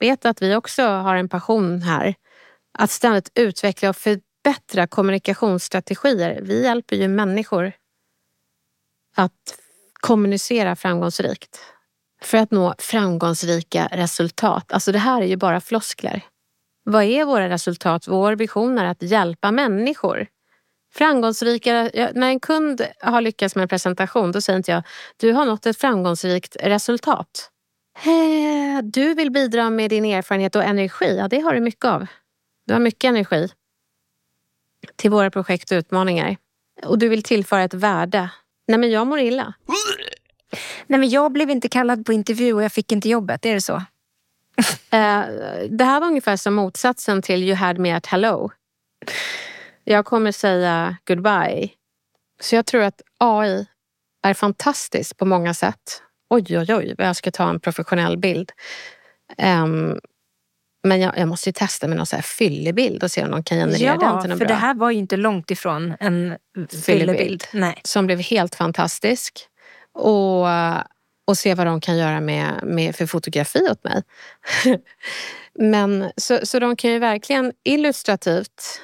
[0.00, 2.14] vet att vi också har en passion här.
[2.78, 6.40] Att ständigt utveckla och förbättra kommunikationsstrategier.
[6.42, 7.72] Vi hjälper ju människor
[9.16, 9.58] att
[9.92, 11.60] kommunicera framgångsrikt.
[12.22, 14.72] För att nå framgångsrika resultat.
[14.72, 16.22] Alltså det här är ju bara floskler.
[16.84, 18.08] Vad är våra resultat?
[18.08, 20.26] Vår vision är att hjälpa människor.
[20.98, 24.82] Framgångsrika, ja, när en kund har lyckats med en presentation då säger inte jag
[25.16, 27.50] du har nått ett framgångsrikt resultat.
[28.82, 31.16] Du vill bidra med din erfarenhet och energi.
[31.16, 32.06] Ja, det har du mycket av.
[32.66, 33.48] Du har mycket energi
[34.96, 36.36] till våra projekt och utmaningar.
[36.84, 38.30] Och du vill tillföra ett värde.
[38.68, 39.54] Nej, men jag mår illa.
[40.86, 43.46] Nej, men jag blev inte kallad på intervju och jag fick inte jobbet.
[43.46, 43.82] Är det så?
[44.90, 45.24] Eh,
[45.70, 48.50] det här var ungefär som motsatsen till You had me at hello.
[49.90, 51.68] Jag kommer säga goodbye.
[52.40, 53.66] Så jag tror att AI
[54.22, 56.02] är fantastiskt på många sätt.
[56.30, 58.52] Oj, oj, oj, jag ska ta en professionell bild.
[59.38, 59.98] Ehm,
[60.82, 63.30] men jag, jag måste ju testa med någon så här fyllig bild och se om
[63.30, 64.54] de kan generera den Ja, till något för bra.
[64.54, 66.36] det här var ju inte långt ifrån en
[66.84, 67.44] fyllebild.
[67.52, 67.80] Nej.
[67.84, 69.46] som blev helt fantastisk.
[69.94, 70.46] Och,
[71.26, 74.02] och se vad de kan göra med, med för fotografi åt mig.
[75.58, 78.80] Men, så, så de kan ju verkligen illustrativt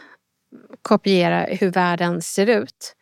[0.85, 2.97] kopiera hur världen ser ut.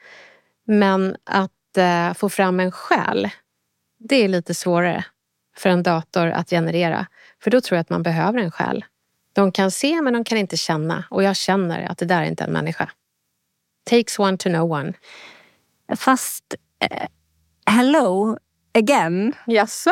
[0.64, 3.31] Men att eh, få fram en själ,
[3.99, 5.05] det är lite svårare
[5.57, 7.07] för en dator att generera.
[7.42, 8.85] För då tror jag att man behöver en själ.
[9.33, 11.05] De kan se men de kan inte känna.
[11.11, 12.90] Och jag känner att det där är inte en människa.
[13.90, 14.92] Takes one to know one.
[15.97, 17.07] Fast eh,
[17.66, 18.38] hello
[18.75, 19.33] again.
[19.47, 19.90] Jaså?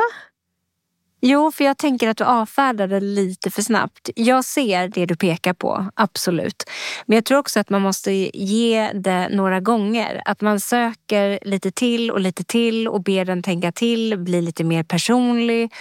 [1.21, 4.11] Jo, för jag tänker att du avfärdade lite för snabbt.
[4.17, 6.65] Jag ser det du pekar på, absolut.
[7.07, 10.23] Men jag tror också att man måste ge det några gånger.
[10.25, 14.65] Att man söker lite till och lite till och ber den tänka till, bli lite
[14.65, 15.73] mer personlig.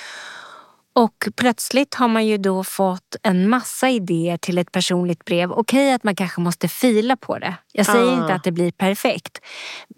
[0.95, 5.52] Och plötsligt har man ju då fått en massa idéer till ett personligt brev.
[5.52, 7.56] Okej att man kanske måste fila på det.
[7.73, 8.21] Jag säger Ah.
[8.21, 9.39] inte att det blir perfekt.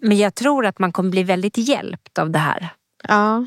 [0.00, 2.68] Men jag tror att man kommer bli väldigt hjälpt av det här.
[3.08, 3.46] Ja.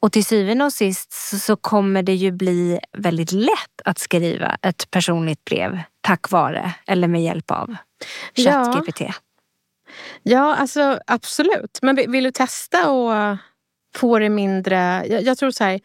[0.00, 4.90] Och till syvende och sist så, kommer det ju bli väldigt lätt att skriva ett
[4.90, 7.76] personligt brev tack vare eller med hjälp av
[8.34, 8.52] Ja.
[8.52, 9.02] ChatGPT.
[10.22, 11.78] Ja, alltså absolut.
[11.82, 13.36] Men vill vill du testa och
[13.94, 14.76] få det mindre...
[15.06, 15.80] Jag, jag tror så här.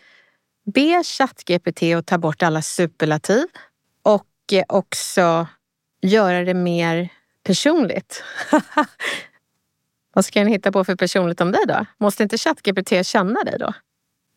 [0.73, 3.45] Be ChatGPT att ta bort alla superlativ
[4.03, 5.47] och eh, också
[6.01, 7.09] göra det mer
[7.43, 8.23] personligt.
[10.13, 11.85] Vad ska den hitta på för personligt om dig då?
[11.97, 13.73] Måste inte ChatGPT känna dig då?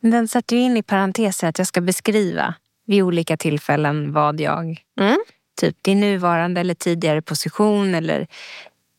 [0.00, 2.54] Den sätter ju in i parenteser att jag ska beskriva
[2.86, 5.18] vid olika tillfällen vad jag, Mm.
[5.60, 8.26] typ din nuvarande eller tidigare position eller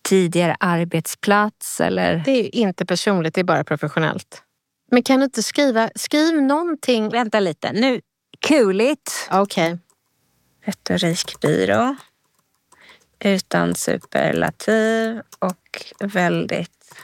[0.02, 4.44] tidigare arbetsplats eller Det är ju inte personligt, det är bara professionellt.
[4.92, 7.10] Men kan du inte skriva, skriv någonting.
[7.10, 8.02] Vänta lite, nu
[8.48, 9.28] Cooligt.
[9.32, 9.78] Okej.
[10.66, 11.96] Retorikbyrå.
[13.20, 16.96] Utan superlativ och väldigt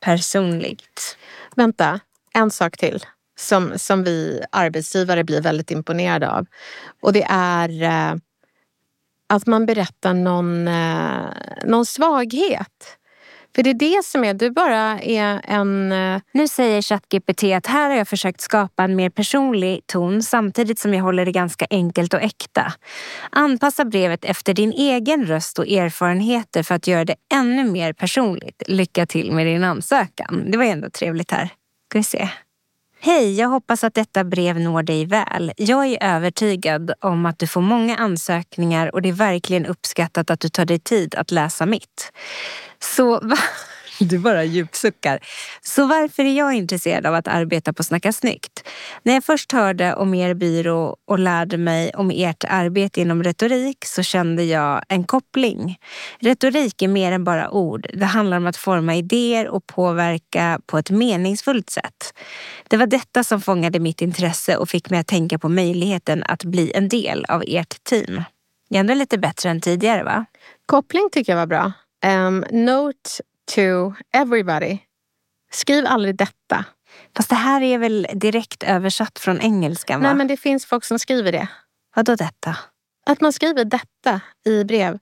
[0.00, 1.16] personligt.
[1.56, 2.00] Vänta,
[2.34, 3.04] en sak till
[3.38, 6.46] som, som vi arbetsgivare blir väldigt imponerade av.
[7.02, 8.16] Och det är eh,
[9.26, 11.24] att man berättar någon, eh,
[11.64, 12.98] någon svaghet.
[13.54, 15.92] För det är det som är, du bara är en...
[15.92, 20.78] Eh, Nu säger ChatGPT att här har jag försökt skapa en mer personlig ton samtidigt
[20.78, 22.72] som jag håller det ganska enkelt och äkta.
[23.30, 28.62] Anpassa brevet efter din egen röst och erfarenheter för att göra det ännu mer personligt.
[28.66, 30.50] Lycka till med din ansökan.
[30.50, 31.50] Det var ju ändå trevligt här.
[31.92, 32.28] Ska vi se.
[33.00, 35.52] Hej, jag hoppas att detta brev når dig väl.
[35.56, 40.40] Jag är övertygad om att du får många ansökningar och det är verkligen uppskattat att
[40.40, 42.12] du tar dig tid att läsa mitt.
[42.78, 43.38] Så va-
[44.08, 45.18] du bara djupsuckar.
[45.60, 48.68] Så varför är jag intresserad av att arbeta på Snacka snyggt?
[49.02, 53.84] När jag först hörde om er byrå och lärde mig om ert arbete inom retorik
[53.84, 55.78] så kände jag en koppling.
[56.18, 57.86] Retorik är mer än bara ord.
[57.94, 62.14] Det handlar om att forma idéer och påverka på ett meningsfullt sätt.
[62.68, 66.44] Det var detta som fångade mitt intresse och fick mig att tänka på möjligheten att
[66.44, 68.24] bli en del av ert team.
[68.70, 70.26] Det är ändå lite bättre än tidigare va?
[70.66, 71.72] koppling tycker jag var bra.
[72.06, 73.10] Um, note
[73.54, 74.78] to everybody.
[75.52, 76.64] Skriv aldrig detta.
[77.16, 80.08] Fast det här är väl direkt översatt från engelskan va?
[80.08, 81.48] Nej, men det finns folk som skriver det.
[81.96, 82.56] Vadå detta?
[83.06, 84.98] Att man skriver detta i brev.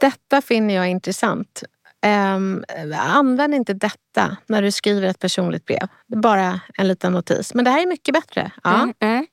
[0.00, 1.62] Detta finner jag intressant.
[2.02, 2.64] Ehm,
[2.96, 5.88] använd inte detta när du skriver ett personligt brev.
[6.06, 7.54] Bara en liten notis.
[7.54, 8.52] Men det här är mycket bättre.
[8.64, 8.74] Ja.
[8.74, 9.26] Mm, mm.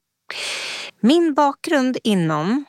[1.00, 2.66] Min bakgrund inom,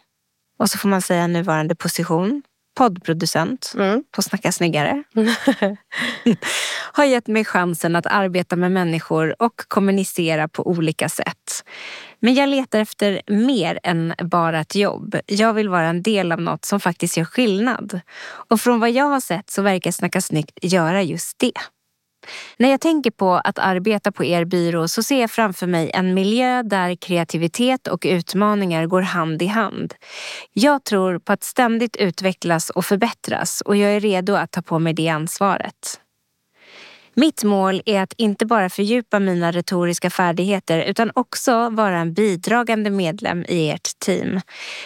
[0.58, 2.42] och så får man säga nuvarande position,
[2.78, 4.02] poddproducent Mm.
[4.16, 5.02] på Snacka snyggare,
[6.92, 11.64] har gett mig chansen att arbeta med människor och kommunicera på olika sätt.
[12.20, 15.16] Men jag letar efter mer än bara ett jobb.
[15.26, 18.00] Jag vill vara en del av något som faktiskt gör skillnad.
[18.24, 21.52] Och från vad jag har sett så verkar Snacka snyggt göra just det.
[22.56, 26.14] När jag tänker på att arbeta på er byrå så ser jag framför mig en
[26.14, 29.94] miljö där kreativitet och utmaningar går hand i hand.
[30.52, 34.78] Jag tror på att ständigt utvecklas och förbättras och jag är redo att ta på
[34.78, 36.00] mig det ansvaret.
[37.14, 42.90] Mitt mål är att inte bara fördjupa mina retoriska färdigheter utan också vara en bidragande
[42.90, 44.40] medlem i ert team.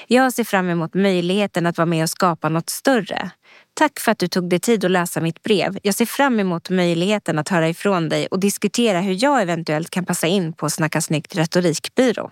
[0.06, 3.30] Jag ser fram emot möjligheten att vara med och skapa något större.
[3.74, 5.78] Tack för att du tog dig tid att läsa mitt brev.
[5.82, 10.04] Jag ser fram emot möjligheten att höra ifrån dig och diskutera hur jag eventuellt kan
[10.04, 12.30] passa in på Snacka snyggt retorikbyrå.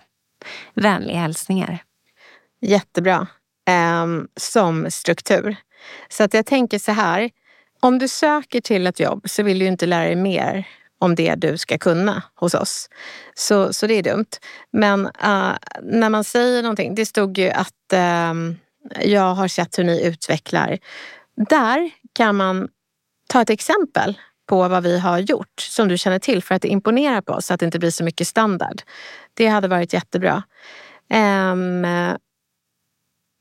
[0.73, 1.83] Vänliga hälsningar.
[2.61, 3.27] Jättebra.
[4.03, 5.55] Um, som struktur.
[6.09, 7.29] Så att jag tänker så här.
[7.83, 10.67] Om du söker till ett jobb så vill du ju inte lära dig mer
[10.99, 12.89] om det du ska kunna hos oss.
[13.33, 14.29] Så, så det är dumt.
[14.71, 18.53] Men uh, när man säger någonting, det stod ju att uh,
[19.01, 20.79] jag har sett hur ni utvecklar.
[21.49, 22.67] Där kan man
[23.29, 24.19] ta ett exempel
[24.49, 27.45] på vad vi har gjort som du känner till för att det imponerar på oss
[27.45, 28.81] så att det inte blir så mycket standard.
[29.33, 30.43] Det hade varit jättebra.
[31.09, 31.85] Ehm,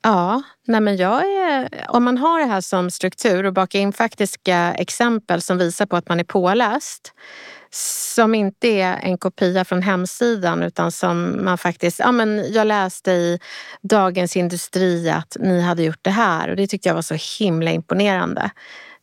[0.02, 3.92] Ja, nej men jag är, om man har det här som struktur och bakar in
[3.92, 7.12] faktiska exempel som visar på att man är påläst
[7.74, 13.10] som inte är en kopia från hemsidan utan som man faktiskt, ja men jag läste
[13.10, 13.38] i
[13.82, 17.70] Dagens Industri att ni hade gjort det här och det tyckte jag var så himla
[17.70, 18.50] imponerande.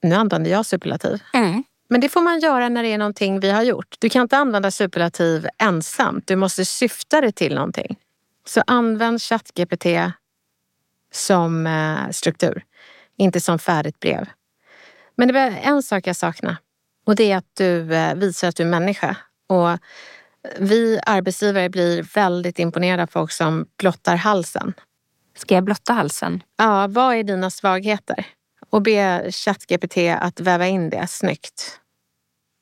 [0.01, 1.23] Nu använder jag superlativ.
[1.33, 1.63] Mm.
[1.89, 3.95] Men det får man göra när det är någonting vi har gjort.
[3.99, 6.27] Du kan inte använda superlativ ensamt.
[6.27, 7.95] Du måste syfta det till någonting.
[8.45, 9.85] Så använd ChatGPT
[11.11, 12.63] som eh, struktur,
[13.17, 14.29] inte som färdigt brev.
[15.15, 16.57] Men det var en sak jag saknar
[17.09, 19.17] och det är att du eh, visar att du är människa.
[19.47, 19.69] Och
[20.59, 24.73] vi arbetsgivare blir väldigt imponerade av folk som blottar halsen.
[25.37, 26.43] Ska jag blotta halsen?
[26.57, 28.25] Ja, vad är dina svagheter?
[28.69, 31.79] Och be ChatGPT att väva in det snyggt.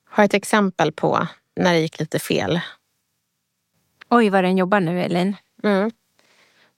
[0.10, 2.60] Har ett exempel på när det gick lite fel.
[4.10, 5.36] Oj, vad den jobbar nu, Elin.
[5.64, 5.92] Mm.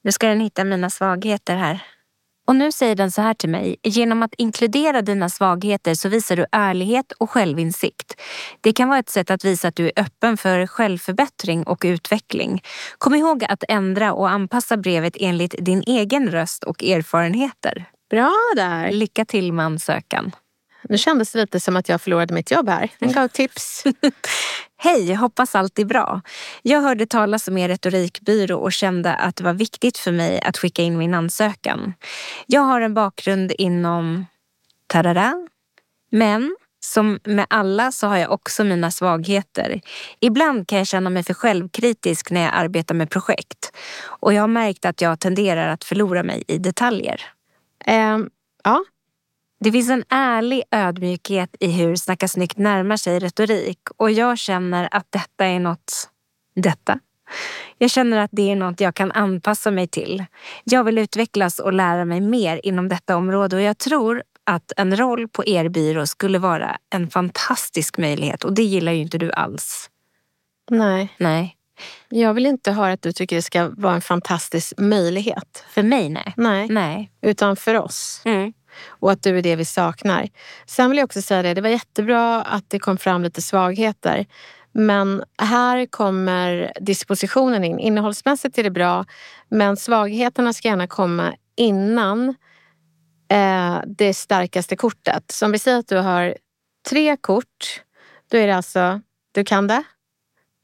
[0.02, 1.82] Nu ska den hitta mina svagheter här.
[2.46, 3.76] Och nu säger den så här till mig.
[3.82, 8.20] Genom att inkludera dina svagheter så visar du ärlighet och självinsikt.
[8.60, 12.62] Det kan vara ett sätt att visa att du är öppen för självförbättring och utveckling.
[12.98, 17.84] Kom ihåg att ändra och anpassa brevet enligt din egen röst och erfarenheter.
[18.10, 18.92] Bra där!
[18.92, 20.32] Lycka till med ansökan.
[20.82, 22.90] Nu kändes det lite som att jag förlorade mitt jobb här.
[22.98, 23.84] Den gav tips.
[24.82, 26.20] Hej, hoppas allt är bra.
[26.62, 30.58] Jag hörde talas om er retorikbyrå och kände att det var viktigt för mig att
[30.58, 31.94] skicka in min ansökan.
[32.46, 34.26] Jag har en bakgrund inom
[34.86, 35.48] tarara,
[36.10, 39.80] men Som med alla så har jag också mina svagheter.
[40.20, 43.72] Ibland kan jag känna mig för självkritisk när jag arbetar med projekt.
[44.04, 47.20] Och jag har märkt att jag tenderar att förlora mig i detaljer.
[47.86, 48.18] Eh,
[48.64, 48.84] ja,
[49.60, 54.88] det finns en ärlig ödmjukhet i hur Snacka snyggt närmar sig retorik och jag känner
[54.90, 56.10] att detta är något...
[56.54, 56.98] Detta?
[57.78, 60.24] Jag känner att det är något jag kan anpassa mig till.
[60.64, 64.96] Jag vill utvecklas och lära mig mer inom detta område och jag tror att en
[64.96, 69.32] roll på er byrå skulle vara en fantastisk möjlighet och det gillar ju inte du
[69.32, 69.90] alls.
[70.70, 71.14] nej.
[71.18, 71.56] Nej,
[72.08, 75.64] Jag vill inte höra att du tycker det ska vara en fantastisk möjlighet.
[75.70, 76.34] för mig nej.
[76.36, 76.68] Nej.
[76.68, 77.10] Nej.
[77.22, 78.22] Utan för oss.
[78.24, 78.52] Mm.
[78.88, 80.28] Och att du är det vi saknar.
[80.66, 84.26] Sen vill jag också säga det, det var jättebra att det kom fram lite svagheter.
[84.72, 87.78] Men här kommer dispositionen in.
[87.78, 89.04] Innehållsmässigt är det bra,
[89.48, 92.28] men svagheterna ska gärna komma innan
[93.30, 95.30] eh, det starkaste kortet.
[95.30, 96.36] Så om vi säger att du har
[96.88, 97.82] tre kort,
[98.30, 99.00] då är det alltså,
[99.32, 99.82] du kan det.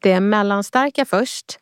[0.02, 1.58] Det är mellanstarka först,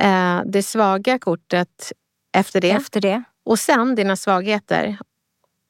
[0.00, 1.92] eh, det svaga kortet
[2.36, 2.70] efter det.
[2.70, 3.22] Efter det.
[3.44, 4.98] Och sen dina svagheter.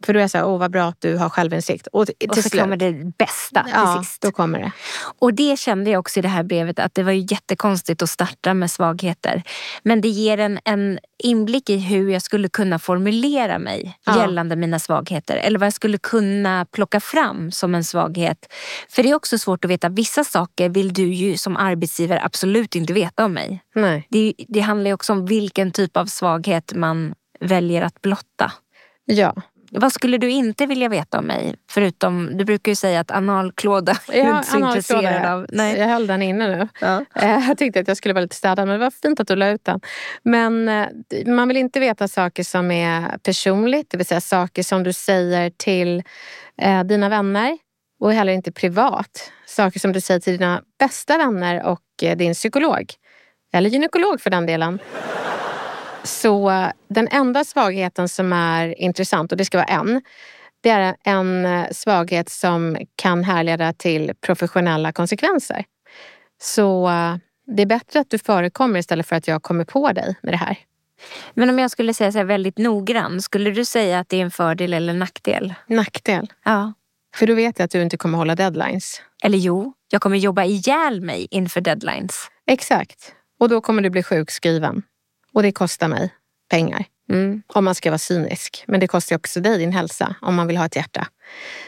[0.06, 1.86] För då är jag så här, åh vad bra att du har självinsikt.
[1.86, 4.22] Och till Och så slut, kommer det bästa ja, till sist.
[4.22, 4.72] då kommer det.
[5.18, 8.10] Och det kände jag också i det här brevet att det var ju jättekonstigt att
[8.10, 9.42] starta med svagheter.
[9.82, 14.18] Men det ger en, en inblick i hur jag skulle kunna formulera mig Ja.
[14.20, 15.36] gällande mina svagheter.
[15.36, 18.52] Eller vad jag skulle kunna plocka fram som en svaghet.
[18.88, 19.88] För det är också svårt att veta.
[19.88, 23.62] Vissa saker vill du ju som arbetsgivare absolut inte veta om mig.
[23.74, 24.06] Nej.
[24.10, 28.52] Det, det handlar ju också om vilken typ av svaghet man väljer att blotta.
[29.04, 29.34] Ja.
[29.74, 31.54] Vad skulle du inte vilja veta om mig?
[31.70, 35.46] Förutom, du brukar ju säga att analklåda är Ja, inte så intresserad av.
[35.48, 35.78] Nej.
[35.78, 36.68] Jag höll den inne nu.
[36.80, 37.04] Ja.
[37.14, 39.36] Eh, Jag tänkte att jag skulle vara lite städad, men det var fint att du
[39.36, 39.80] la ut den.
[40.22, 40.86] Men eh,
[41.26, 45.50] man vill inte veta saker som är personligt, det vill säga saker som du säger
[45.50, 46.02] till
[46.62, 47.58] eh, dina vänner
[48.00, 49.32] och heller inte privat.
[49.46, 52.92] Saker som du säger till dina bästa vänner och eh, din psykolog.
[53.52, 54.78] Eller gynekolog för den delen.
[56.04, 60.02] Så den enda svagheten som är intressant, och det ska vara en,
[60.60, 65.64] det är en eh, svaghet som kan härleda till professionella konsekvenser.
[66.42, 70.16] Så eh, det är bättre att du förekommer istället för att jag kommer på dig
[70.22, 70.56] med det här.
[71.34, 74.30] Men om jag skulle säga så väldigt noggrann, skulle du säga att det är en
[74.30, 75.54] fördel eller nackdel?
[75.66, 76.32] Nackdel.
[76.44, 76.72] Ja.
[77.14, 79.02] För då vet jag att du inte kommer hålla deadlines.
[79.24, 82.30] Eller jo, jag kommer jobba ihjäl mig inför deadlines.
[82.46, 83.14] Exakt.
[83.40, 84.82] Och då kommer du bli sjukskriven.
[85.34, 86.10] Och det kostar mig
[86.50, 86.84] pengar.
[87.10, 87.42] Mm.
[87.46, 88.64] Om man ska vara cynisk.
[88.66, 91.06] Men det kostar också dig din hälsa om man vill ha ett hjärta.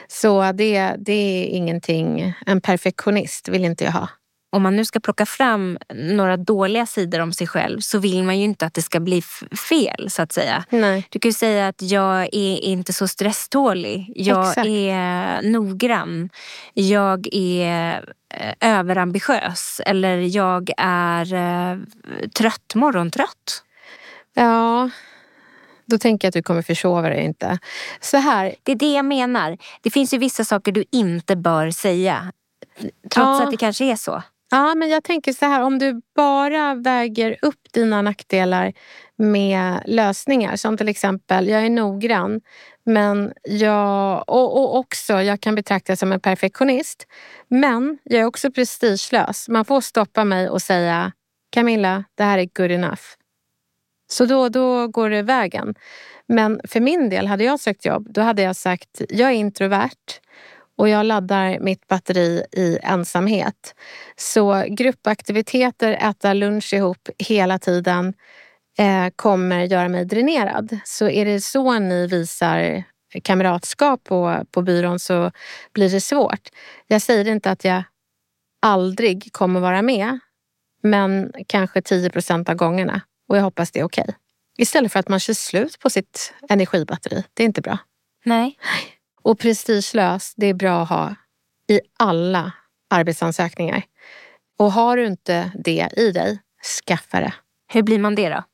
[0.08, 4.08] Så det, det är ingenting, en perfektionist vill inte jag ha.
[4.55, 8.38] Om man nu ska plocka fram några dåliga sidor om sig själv så vill man
[8.38, 9.22] ju inte att det ska bli
[9.70, 10.64] fel så att säga.
[10.70, 11.07] Nej.
[11.11, 14.12] Du kan ju säga att jag är inte så stresstålig.
[14.16, 14.66] Jag Exakt.
[14.66, 16.30] är noggrann.
[16.74, 19.80] Jag är eh, överambitiös.
[19.86, 21.78] Eller jag är eh,
[22.38, 23.62] trött, morgontrött.
[24.34, 24.90] Ja,
[25.86, 27.59] då tänker jag att du kommer försova dig inte.
[28.00, 29.59] Så här, Det är det jag menar.
[29.82, 32.32] Det finns ju vissa saker du inte bör säga.
[33.11, 33.42] Trots Ja.
[33.44, 34.22] att det kanske är så.
[34.55, 38.72] Ja, men jag tänker så här, om du bara väger upp dina nackdelar
[39.16, 42.40] med lösningar, som till exempel, jag är noggrann,
[42.84, 47.07] men jag, och, och också, jag kan betraktas som en perfektionist,
[47.48, 49.48] men jag är också prestigelös.
[49.48, 51.12] Man får stoppa mig och säga,
[51.50, 53.02] Camilla, det här är good enough.
[54.11, 55.74] Så då, då går det vägen.
[56.26, 60.20] Men för min del, hade jag sökt jobb, då hade jag sagt, jag är introvert
[60.76, 63.74] och jag laddar mitt batteri i ensamhet.
[64.16, 68.14] Så gruppaktiviteter, äta lunch ihop hela tiden
[68.78, 70.78] eh, kommer göra mig dränerad.
[70.84, 72.84] Så är det så ni visar
[73.22, 75.30] kamratskap på, på byrån så
[75.72, 76.48] blir det svårt.
[76.86, 77.82] Jag säger inte att jag
[78.62, 80.18] aldrig kommer vara med,
[80.82, 83.00] men kanske 10 procent av gångerna.
[83.28, 84.14] Och jag hoppas det är okej.
[84.58, 87.24] Istället för att man kör slut på sitt energibatteri.
[87.34, 87.78] Det är inte bra.
[88.24, 88.58] Nej.
[89.24, 91.14] Och prestigelös, det är bra att ha
[91.68, 92.52] i alla
[92.90, 93.82] arbetsansökningar.
[94.58, 96.38] Och har du inte det i dig,
[96.86, 97.34] skaffa det.
[97.72, 98.44] Hur blir man det då?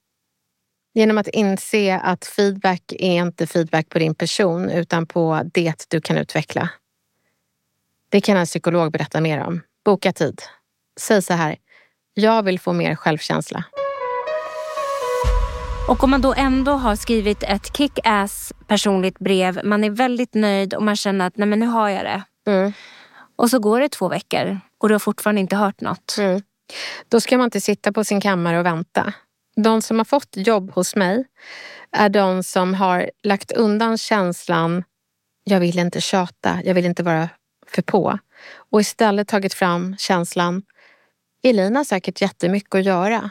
[0.94, 6.00] Genom att inse att feedback är inte feedback på din person utan på det du
[6.00, 6.68] kan utveckla.
[8.08, 9.60] Det kan en psykolog berätta mer om.
[9.84, 10.42] Boka tid.
[11.00, 11.56] Säg så här.
[12.14, 13.64] Jag vill få mer självkänsla.
[15.91, 20.74] Och om man då ändå har skrivit ett kick-ass personligt brev, man är väldigt nöjd
[20.74, 22.22] och man känner att nej men nu har jag det.
[22.47, 22.72] Mm.
[23.36, 26.16] Och så går det två veckor och du har fortfarande inte hört något.
[26.18, 26.43] Mm.
[27.09, 29.12] Då ska man inte sitta på sin kammare och vänta.
[29.57, 31.24] De som har fått jobb hos mig
[31.93, 34.84] är de som har lagt undan känslan
[35.45, 37.28] jag vill inte tjata, jag vill inte vara
[37.66, 38.18] för på
[38.70, 40.62] och istället tagit fram känslan
[41.43, 43.30] Elina har säkert jättemycket att göra.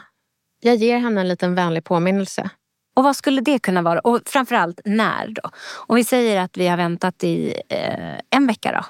[0.60, 2.50] Jag ger henne en liten vänlig påminnelse.
[2.94, 4.00] Och vad skulle det kunna vara?
[4.00, 5.50] Och framförallt när då?
[5.72, 8.84] Om vi säger att vi har väntat i eh, en vecka då?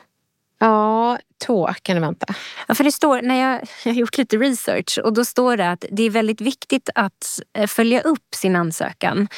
[0.63, 2.27] Ja, två kan du vänta.
[2.69, 5.71] Ja, för det står, när jag, jag har gjort lite research och då står det
[5.71, 9.29] att det är väldigt viktigt att eh, följa upp sin ansökan.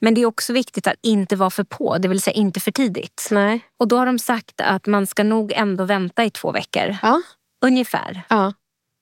[0.00, 2.70] Men det är också viktigt att inte vara för på, det vill säga inte för
[2.70, 3.28] tidigt.
[3.30, 3.60] Nej.
[3.78, 6.96] Och då har de sagt att man ska nog ändå vänta i två veckor.
[7.02, 7.22] Ja.
[7.64, 8.22] Ungefär.
[8.28, 8.52] Ja,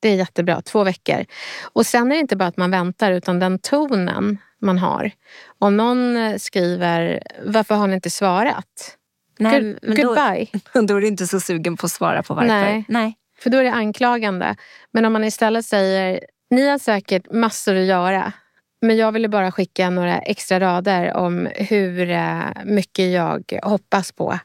[0.00, 0.62] det är jättebra.
[0.62, 1.24] Två veckor.
[1.72, 5.10] Och sen är det inte bara att man väntar utan den tonen man har.
[5.58, 8.96] Om någon skriver “Varför har ni inte svarat?”
[9.38, 10.46] Nej, Good, men då, Goodbye.
[10.86, 12.48] då är du inte så sugen på att svara på varför.
[12.48, 12.84] Nej.
[12.88, 13.16] Nej.
[13.38, 14.56] För då är det anklagande.
[14.90, 16.20] Men om man istället säger
[16.50, 18.32] “Ni har säkert massor att göra
[18.80, 24.38] men jag ville bara skicka några extra rader om hur eh, mycket jag hoppas på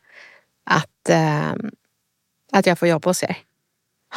[0.66, 1.54] att, eh,
[2.52, 3.38] att jag får jobba hos er.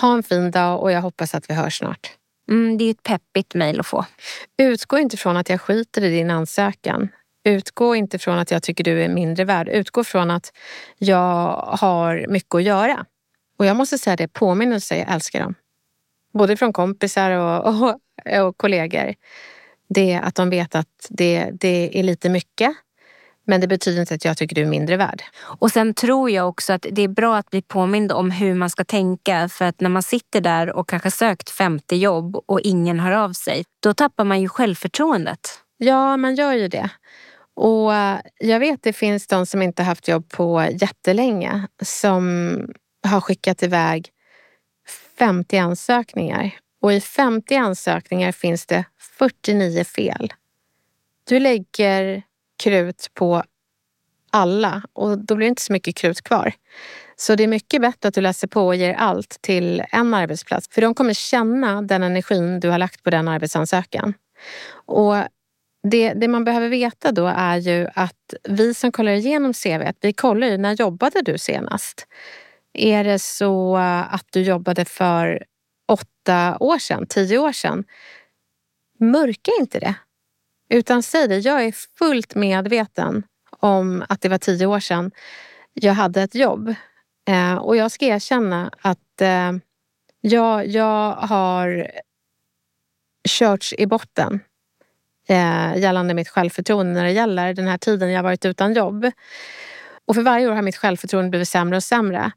[0.00, 2.10] Ha en fin dag och jag hoppas att vi hörs snart.
[2.50, 4.04] Mm, det är ju ett peppigt mejl att få.
[4.56, 7.08] Utgå inte från att jag skiter i din ansökan.
[7.44, 9.68] Utgå inte från att jag tycker du är mindre värd.
[9.68, 10.52] Utgå från att
[10.98, 13.04] jag har mycket att göra.
[13.58, 15.54] Och jag måste säga det, påminnelser, jag älskar dem.
[16.32, 19.14] Både från kompisar och, och, och kollegor.
[19.88, 22.76] Det att de vet att det, det är lite mycket.
[23.50, 25.22] Men det betyder inte att jag tycker du är mindre värd.
[25.38, 28.70] Och sen tror jag också att det är bra att bli påmind om hur man
[28.70, 29.48] ska tänka.
[29.48, 33.32] För att när man sitter där och kanske sökt 50 jobb och ingen hör av
[33.32, 35.40] sig, då tappar man ju självförtroendet.
[35.76, 36.90] Ja, man gör ju det.
[37.56, 42.60] Och eh, jag vet det finns de som inte haft jobb på jättelänge som
[43.06, 44.08] har skickat iväg
[45.18, 46.50] 50 ansökningar.
[46.82, 48.84] Och i 50 ansökningar finns det
[49.18, 50.32] 49 fel.
[51.28, 52.22] Du lägger
[52.58, 53.42] krut på
[54.30, 56.52] alla och då blir det inte så mycket krut kvar.
[57.16, 60.68] Så det är mycket bättre att du läser på och ger allt till en arbetsplats.
[60.68, 64.14] För de kommer känna den energin du har lagt på den arbetsansökan.
[64.70, 65.16] Och
[65.82, 70.12] det, det man behöver veta då är ju att vi som kollar igenom CV, vi
[70.12, 72.06] kollar ju när jobbade du senast?
[72.72, 73.76] Är det så
[74.10, 75.44] att du jobbade för
[75.88, 77.84] åtta år sedan, tio år sedan?
[79.00, 79.94] Mörka inte det.
[80.68, 85.10] Utan säg det, jag är fullt medveten om att det var tio år sedan
[85.72, 86.74] jag hade ett jobb.
[87.28, 89.52] Eh, och jag ska erkänna att eh,
[90.20, 91.90] jag, jag har
[93.28, 94.40] körts i botten
[95.28, 99.10] eh, gällande mitt självförtroende när det gäller den här tiden jag varit utan jobb.
[100.04, 102.32] Och för varje år har mitt självförtroende blivit sämre och sämre.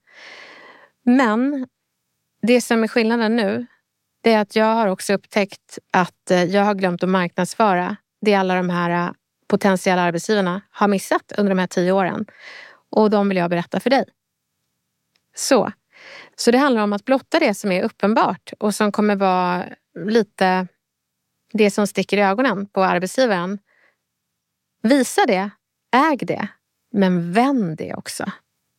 [1.03, 1.67] Men
[2.41, 3.65] det som är skillnaden nu,
[4.21, 8.33] det är att jag har också upptäckt att eh, jag har glömt att marknadsföra det
[8.33, 9.13] alla de här äh,
[9.47, 12.25] potentiella arbetsgivarna har missat under de här tio åren.
[12.89, 14.05] Och de vill jag berätta för dig.
[15.35, 15.71] Så.
[16.35, 19.65] Så det handlar om att blotta det som är uppenbart och som kommer vara
[20.05, 20.67] lite
[21.53, 23.59] det som sticker i ögonen på arbetsgivaren.
[24.81, 25.49] Visa det,
[25.95, 26.47] äg det,
[26.91, 28.31] men vänd det också.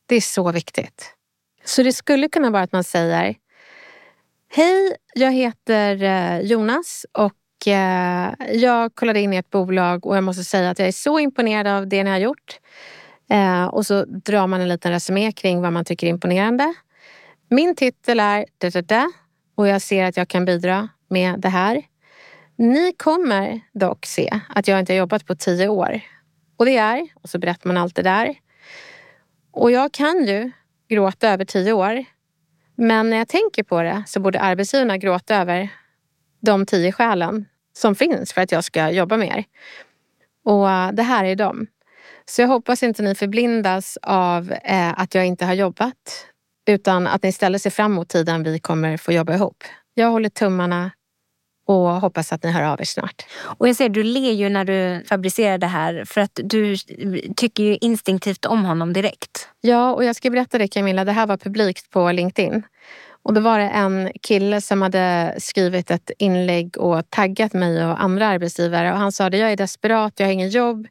[0.05, 1.15] Det är så viktigt.
[1.63, 3.35] Så det skulle kunna vara att man säger
[4.49, 7.33] Hej, jag heter äh, Jonas och
[7.67, 11.67] Eh, jag kollade in i bolag och jag måste säga att jag är så imponerad
[11.67, 12.59] av det ni har gjort.
[13.29, 16.73] Eh, och så drar man en liten resumé kring vad man tycker är imponerande.
[17.49, 19.11] Min titel är da, da, da,
[19.55, 21.81] och jag ser att jag kan bidra med det här.
[22.55, 26.01] Ni kommer dock se att jag inte har jobbat på tio år.
[26.57, 28.35] Och det är, och så berättar man allt det där.
[29.51, 30.51] Och jag kan ju
[30.89, 32.05] gråta över tio år.
[32.75, 35.69] Men när jag tänker på det så borde arbetsgivarna gråta över
[36.39, 39.45] de tio skälen som finns för att jag ska jobba med er.
[40.45, 41.67] Och eh, det här är de.
[42.25, 46.27] Så jag hoppas inte ni förblindas av eh, att jag inte har jobbat.
[46.67, 49.63] Utan att ni istället ser fram emot tiden vi kommer få jobba ihop.
[49.93, 50.91] Jag håller tummarna
[51.65, 53.25] och hoppas att ni hör av er snart.
[53.41, 56.77] Och jag ser, du ler ju när du fabricerar det här för att du
[57.35, 59.49] tycker ju instinktivt om honom direkt.
[59.61, 62.63] Ja, och jag ska berätta det Camilla, det här var publikt på LinkedIn.
[63.23, 68.03] Och då var det en kille som hade skrivit ett inlägg och taggat mig och
[68.03, 68.91] andra arbetsgivare.
[68.91, 70.87] Och han sa det, jag är desperat, jag har ingen jobb.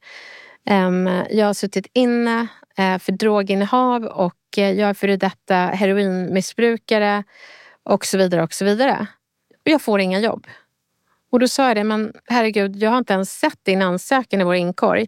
[0.66, 7.24] Ehm, jag har suttit inne eh, för droginnehav och eh, jag är före detta heroinmissbrukare
[7.82, 9.06] och så vidare och så vidare.
[9.64, 10.46] Och jag får inga jobb.
[11.32, 14.44] Och då sa jag det, men herregud, jag har inte ens sett din ansökan i
[14.44, 15.06] vår inkorg.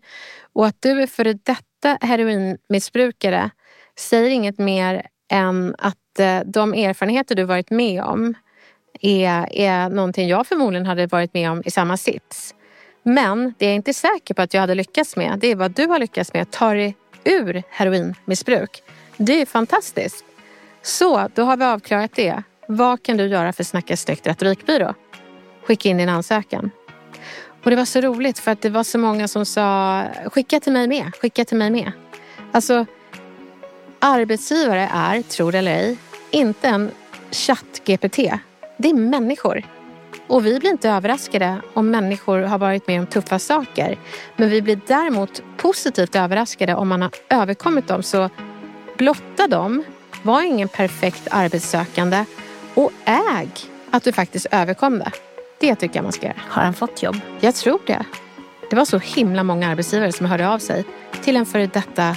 [0.52, 3.50] Och att du är före detta heroinmissbrukare
[3.98, 8.34] säger inget mer än att Eh, de erfarenheter du varit med om
[9.00, 12.54] är, är någonting jag förmodligen hade varit med om i samma sits.
[13.02, 15.70] Men det jag är inte säker på att jag hade lyckats med, det är vad
[15.70, 16.50] du har lyckats med.
[16.50, 18.82] Ta dig ur heroinmissbruk.
[19.16, 20.24] Det är fantastiskt.
[20.82, 22.42] Så, då har vi avklarat det.
[22.68, 24.94] Vad kan du göra för Snacka snyggt retorikbyrå?
[25.62, 26.70] Skicka in din ansökan.
[27.64, 30.72] Och det var så roligt för att det var så många som sa skicka till
[30.72, 31.92] mig med, skicka till mig med.
[32.52, 32.86] Alltså,
[34.04, 35.96] arbetsgivare är, tro det eller ej,
[36.30, 36.90] inte en
[37.30, 38.38] chatt-GPT.
[38.76, 39.62] Det är människor.
[40.26, 43.98] Och vi blir inte överraskade om människor har varit med om tuffa saker.
[44.36, 48.02] Men vi blir däremot positivt överraskade om man har överkommit dem.
[48.02, 48.30] Så
[48.98, 49.84] blotta dem,
[50.22, 52.24] var ingen perfekt arbetssökande
[52.74, 53.48] och äg
[53.90, 55.10] att du faktiskt överkom det.
[55.60, 56.40] Det tycker jag man ska göra.
[56.48, 57.20] Har han fått jobb?
[57.40, 58.04] Jag tror det.
[58.70, 60.84] Det var så himla många arbetsgivare som hörde av sig
[61.22, 62.16] till en före detta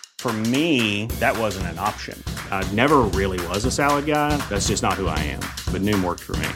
[0.21, 2.15] For me, that wasn't an option.
[2.51, 4.37] I never really was a salad guy.
[4.49, 5.39] That's just not who I am.
[5.73, 6.47] But Noom worked for me.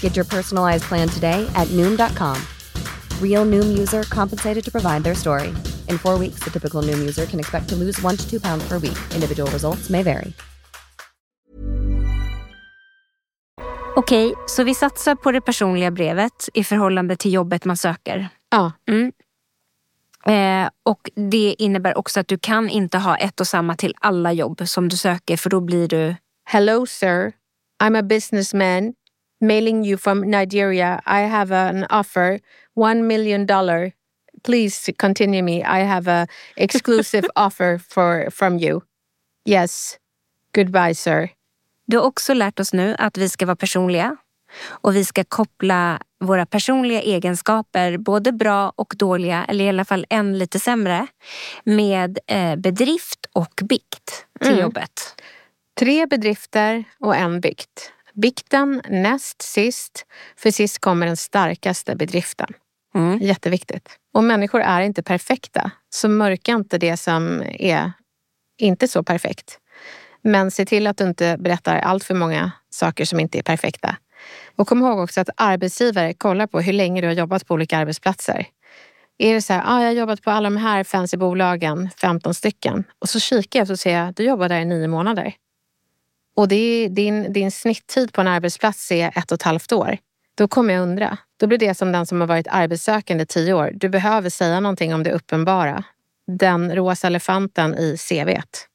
[0.00, 2.40] Get your personalized plan today at Noom.com.
[3.20, 5.48] Real Noom user compensated to provide their story.
[5.90, 8.66] In four weeks, the typical Noom user can expect to lose one to two pounds
[8.66, 8.96] per week.
[9.14, 10.32] Individual results may vary.
[13.96, 18.28] Okej, så vi satsar på det personliga brevet i förhållande till jobbet man söker.
[18.50, 19.12] Ja, mm.
[20.28, 24.32] Eh, och det innebär också att du kan inte ha ett och samma till alla
[24.32, 26.14] jobb som du söker för då blir du...
[26.44, 27.32] Hello, sir.
[27.82, 28.94] I'm a businessman
[29.40, 31.00] mailing you from Nigeria.
[31.06, 32.40] I have an offer,
[32.74, 33.92] one million dollar.
[34.42, 35.62] Please continue me.
[35.62, 38.80] I have a exclusive offer for from you.
[39.48, 39.98] Yes.
[40.54, 41.28] Goodbye, sir.
[41.86, 44.16] Du har också lärt oss nu att vi ska vara personliga
[44.64, 50.06] och vi ska koppla våra personliga egenskaper, både bra och dåliga, eller i alla fall
[50.10, 51.06] en lite sämre,
[51.64, 54.60] med eh, bedrift och bikt till Mm.
[54.60, 55.22] jobbet.
[55.78, 57.92] Tre bedrifter och en bikt.
[58.14, 62.48] Bikten näst sist, för sist kommer den starkaste bedriften.
[62.94, 63.18] Mm.
[63.18, 63.88] Jätteviktigt.
[64.14, 67.92] Och människor är inte perfekta, så mörka inte det som är
[68.58, 69.58] inte så perfekt.
[70.22, 73.96] Men se till att du inte berättar allt för många saker som inte är perfekta.
[74.56, 77.78] Och kom ihåg också att arbetsgivare kollar på hur länge du har jobbat på olika
[77.78, 78.46] arbetsplatser.
[79.18, 82.34] Är det så här, ah, jag har jobbat på alla de här fancy bolagen, 15
[82.34, 82.84] stycken.
[82.98, 85.34] Och så kikar jag och ser jag, du jobbar där i nio månader.
[86.36, 89.98] Och det är, din, din snitttid på en arbetsplats är ett och ett halvt år.
[90.34, 91.18] Då kommer jag undra.
[91.36, 93.70] Då blir det som den som har varit arbetssökande i tio år.
[93.74, 95.84] Du behöver säga någonting om det uppenbara.
[96.26, 98.68] Den rosa elefanten i CVt.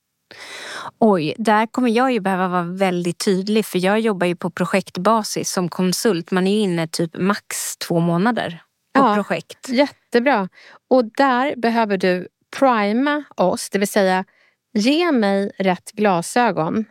[1.00, 5.52] Oj, där kommer jag ju behöva vara väldigt tydlig för jag jobbar ju på projektbasis
[5.52, 6.32] som konsult.
[6.32, 8.62] Man är ju inne typ max två månader
[8.94, 9.16] på Ja.
[9.16, 9.70] projekt.
[9.70, 10.50] Jättebra.
[10.90, 12.28] Och där behöver du
[12.60, 14.26] prima oss, det vill säga
[14.74, 16.86] ge mig rätt glasögon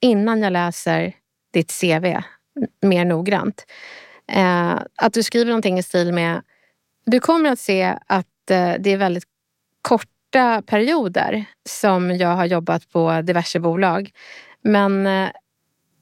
[0.00, 1.12] innan jag läser
[1.52, 2.20] ditt CV
[2.82, 3.66] mer noggrant.
[4.32, 6.42] Eh, att du skriver någonting i stil med
[7.06, 9.24] du kommer att se att eh, det är väldigt
[10.26, 14.10] korta perioder som jag har jobbat på diverse bolag.
[14.62, 15.30] Men eh,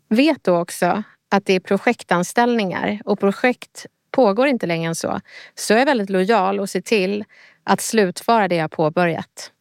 [0.08, 5.20] vet då också att det är projektanställningar och projekt pågår inte längre än så.
[5.54, 7.24] Så jag är väldigt lojal och ser till
[7.64, 9.52] att slutföra det jag påbörjat.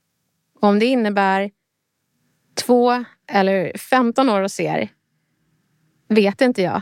[0.59, 1.51] Om det innebär
[2.55, 4.89] två eller 15 år hos er
[6.09, 6.82] vet inte jag.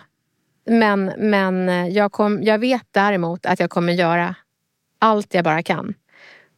[0.66, 4.36] Men, men eh, jag, kom, jag vet däremot att jag kommer göra
[5.00, 5.94] allt jag bara kan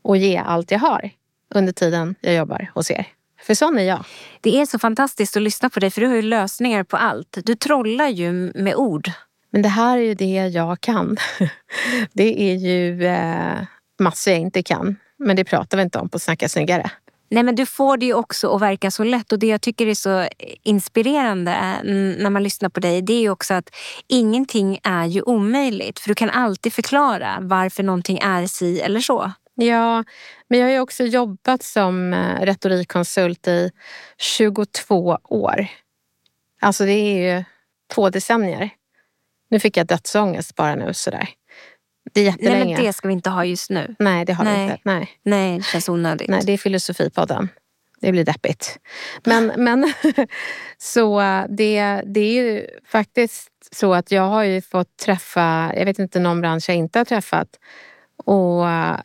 [0.03, 1.09] och ge allt jag har
[1.55, 3.07] under tiden jag jobbar hos er.
[3.41, 4.05] För sån är jag.
[4.41, 7.37] Det är så fantastiskt att lyssna på dig för du har ju lösningar på allt.
[7.43, 9.11] Du trollar ju med ord.
[9.51, 11.17] Men det här är ju det jag kan.
[12.13, 13.61] Det är ju eh,
[13.99, 14.95] massor jag inte kan.
[15.17, 16.91] Men det pratar vi inte om på Snacka snyggare.
[17.29, 19.87] Nej men du får det ju också att verka så lätt och det jag tycker
[19.87, 20.27] är så
[20.63, 21.83] inspirerande eh,
[22.23, 23.69] när man lyssnar på dig det är ju också att
[24.07, 29.31] ingenting är ju omöjligt för du kan alltid förklara varför någonting är si eller så.
[29.55, 30.03] Ja,
[30.47, 33.71] men jag har ju också jobbat som eh, retorikkonsult i
[34.17, 35.67] 22 år.
[36.61, 37.43] Alltså det är ju
[37.93, 38.69] två decennier.
[39.49, 41.29] Nu fick jag dödsångest bara nu sådär.
[42.13, 42.75] Det är Nej, jättelänge.
[42.75, 43.95] men det ska vi inte ha just nu.
[43.99, 44.55] Nej, det har Nej.
[44.57, 44.79] vi inte.
[44.83, 45.09] Nej.
[45.23, 46.29] Nej, det känns onödigt.
[46.29, 47.49] Nej, det är filosofipodden.
[47.99, 48.79] Det blir deppigt.
[49.23, 49.93] Men, men
[50.77, 55.99] så det, det är ju faktiskt så att jag har ju fått träffa, jag vet
[55.99, 57.59] inte någon bransch jag inte har träffat
[58.25, 58.99] och eh,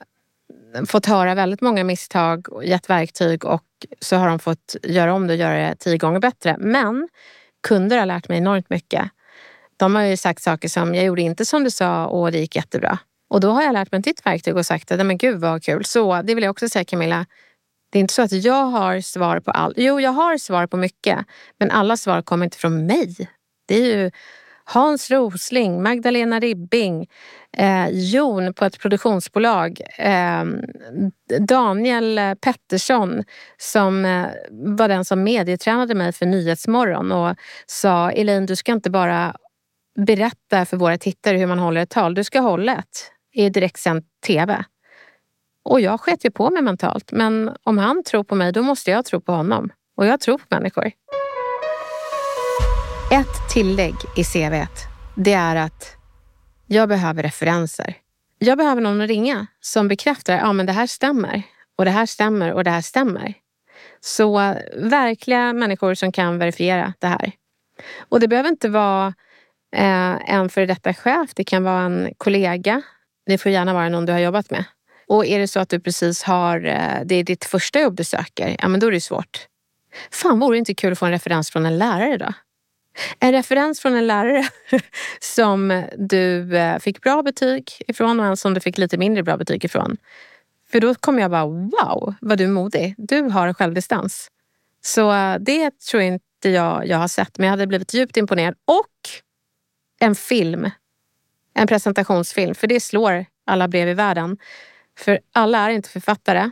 [0.87, 3.65] fått höra väldigt många misstag och gett verktyg och
[4.01, 6.57] så har de fått göra om det och göra det tio gånger bättre.
[6.59, 7.09] Men
[7.63, 9.11] kunder har lärt mig enormt mycket.
[9.77, 12.57] De har ju sagt saker som jag gjorde inte som du sa och det gick
[12.57, 12.99] jättebra.
[13.31, 15.63] Och då har jag lärt mig ett nytt verktyg och sagt att men gud vad
[15.63, 15.85] kul.
[15.85, 17.27] Så det vill jag också säga Camilla.
[17.91, 19.75] Det är inte så att jag har svar på allt.
[19.79, 21.19] Jo, jag har svar på mycket.
[21.59, 23.29] Men alla svar kommer inte från mig.
[23.67, 24.11] Det är ju
[24.65, 27.09] Hans Rosling, Magdalena Ribbing,
[27.57, 30.55] eh, Jon på ett produktionsbolag, ehm,
[31.33, 33.25] eh, Daniel Pettersson
[33.57, 37.37] som eh, var den som medietränade mig för Nyhetsmorgon och
[37.67, 39.37] sa Elaine, du ska inte bara
[40.07, 42.15] berätta för våra tittare hur man håller ett tal.
[42.15, 44.65] Du ska hålla ett i direktsänd tv.
[45.65, 47.13] Och jag sket ju på mig mentalt.
[47.13, 49.71] Men om han tror på mig, då måste jag tro på honom.
[49.97, 50.87] Och jag tror på människor.
[53.13, 54.87] Ett tillägg i CVt,
[55.17, 55.98] det är att
[56.69, 57.95] jag behöver referenser.
[58.39, 61.43] Jag behöver någon att ringa som bekräftar att ja, men det här stämmer.
[61.77, 63.35] Och det här stämmer och det här stämmer.
[64.01, 67.33] Så verkliga människor som kan verifiera det här.
[67.99, 69.15] Och det behöver inte vara
[69.77, 71.31] eh, en före detta chef.
[71.35, 72.83] Det kan vara en kollega.
[73.27, 74.65] Det får gärna vara någon du har jobbat med.
[75.09, 78.05] Och är det så att du precis har, eh, det är ditt första jobb du
[78.05, 79.47] söker, ja men då är det svårt.
[80.11, 82.33] Fan, vore det inte kul att få en referens från en lärare då?
[83.21, 84.49] En referens från en lärare
[85.21, 89.37] som du eh, fick bra betyg ifrån och en som du fick lite mindre bra
[89.37, 89.97] betyg ifrån.
[90.71, 92.95] För då kommer jag bara, wow, vad du är modig.
[92.99, 94.31] Du har självdistans.
[94.85, 98.55] Så eh, det tror inte jag jag har sett, men jag hade blivit djupt imponerad.
[98.65, 98.85] Och
[100.01, 100.71] en film.
[101.55, 104.39] En presentationsfilm, för det slår alla brev i världen.
[104.99, 106.51] För alla är inte författare.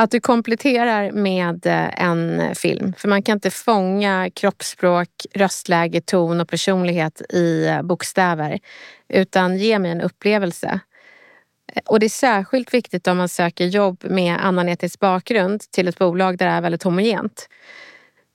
[0.00, 2.94] Att du kompletterar med eh, en film.
[2.98, 8.58] För man kan inte fånga kroppsspråk, röstläge, ton och personlighet i eh, bokstäver.
[9.08, 10.80] Utan ge mig en upplevelse.
[11.72, 15.88] Eh, och det är särskilt viktigt om man söker jobb med annan etnisk bakgrund till
[15.88, 17.48] ett bolag där det är väldigt homogent.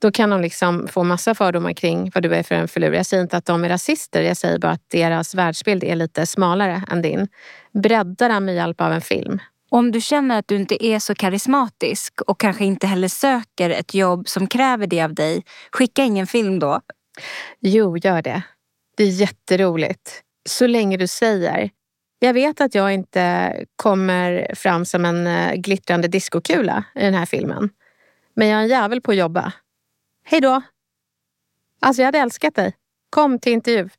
[0.01, 2.93] Då kan de liksom få massa fördomar kring vad du är för en filur.
[2.93, 6.26] Jag säger inte att de är rasister, jag säger bara att deras världsbild är lite
[6.26, 7.28] smalare än din.
[7.74, 9.39] Bredda den med hjälp av en film.
[9.74, 13.93] Om du känner att du inte är så karismatisk och kanske inte heller söker ett
[13.93, 16.82] jobb som kräver det av dig, skicka ingen film då.
[17.59, 18.43] Jo, gör det.
[18.97, 20.21] Det är jätteroligt.
[20.49, 21.69] Så länge du säger
[22.19, 27.26] jag vet att jag inte kommer fram som en eh, glittrande diskokula i den här
[27.26, 27.69] filmen.
[28.34, 29.53] Men jag är en jävel på att jobba.
[30.24, 30.61] Hej då!
[31.82, 32.74] Alltså jag hade älskat dig.
[33.09, 33.89] Kom till intervju.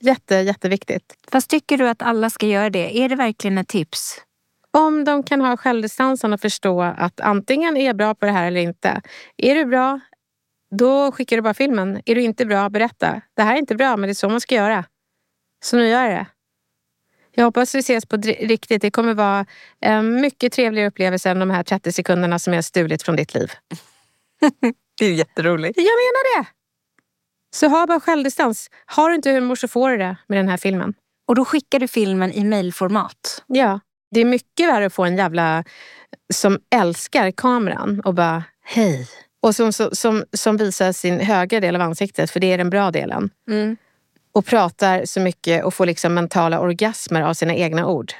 [0.00, 1.14] Jätte, jätteviktigt.
[1.28, 2.98] Fast tycker du att alla ska göra det?
[2.98, 4.20] Är det verkligen ett tips?
[4.76, 8.46] Om de kan ha självdistansen och förstå att antingen är jag bra på det här
[8.46, 9.02] eller inte.
[9.36, 10.00] Är du bra,
[10.70, 12.02] då skickar du bara filmen.
[12.06, 13.20] Är du inte bra, berätta.
[13.36, 14.84] Det här är inte bra, men det är så man ska göra.
[15.64, 16.26] Så nu gör jag det.
[17.34, 18.82] Jag hoppas vi ses på riktigt.
[18.82, 19.46] Det kommer vara
[19.80, 23.52] en mycket trevligare upplevelse än de här 30 sekunderna som jag stulit från ditt liv.
[24.98, 25.76] Det är jätteroligt.
[25.76, 26.48] Jag menar det!
[27.54, 28.70] Så ha bara självdistans.
[28.86, 30.94] Har du inte humor så får du det med den här filmen.
[31.28, 33.44] Och då skickar du filmen i mejlformat.
[33.46, 35.64] Ja, det är mycket värre att få en jävla
[36.32, 39.08] som älskar kameran och bara hej.
[39.42, 42.90] Och som, som, som, visar sin högra del av ansiktet, för det är den bra
[42.90, 43.30] delen.
[43.50, 43.76] Mm.
[44.32, 48.12] Och pratar så mycket och får liksom mentala orgasmer av sina egna ord.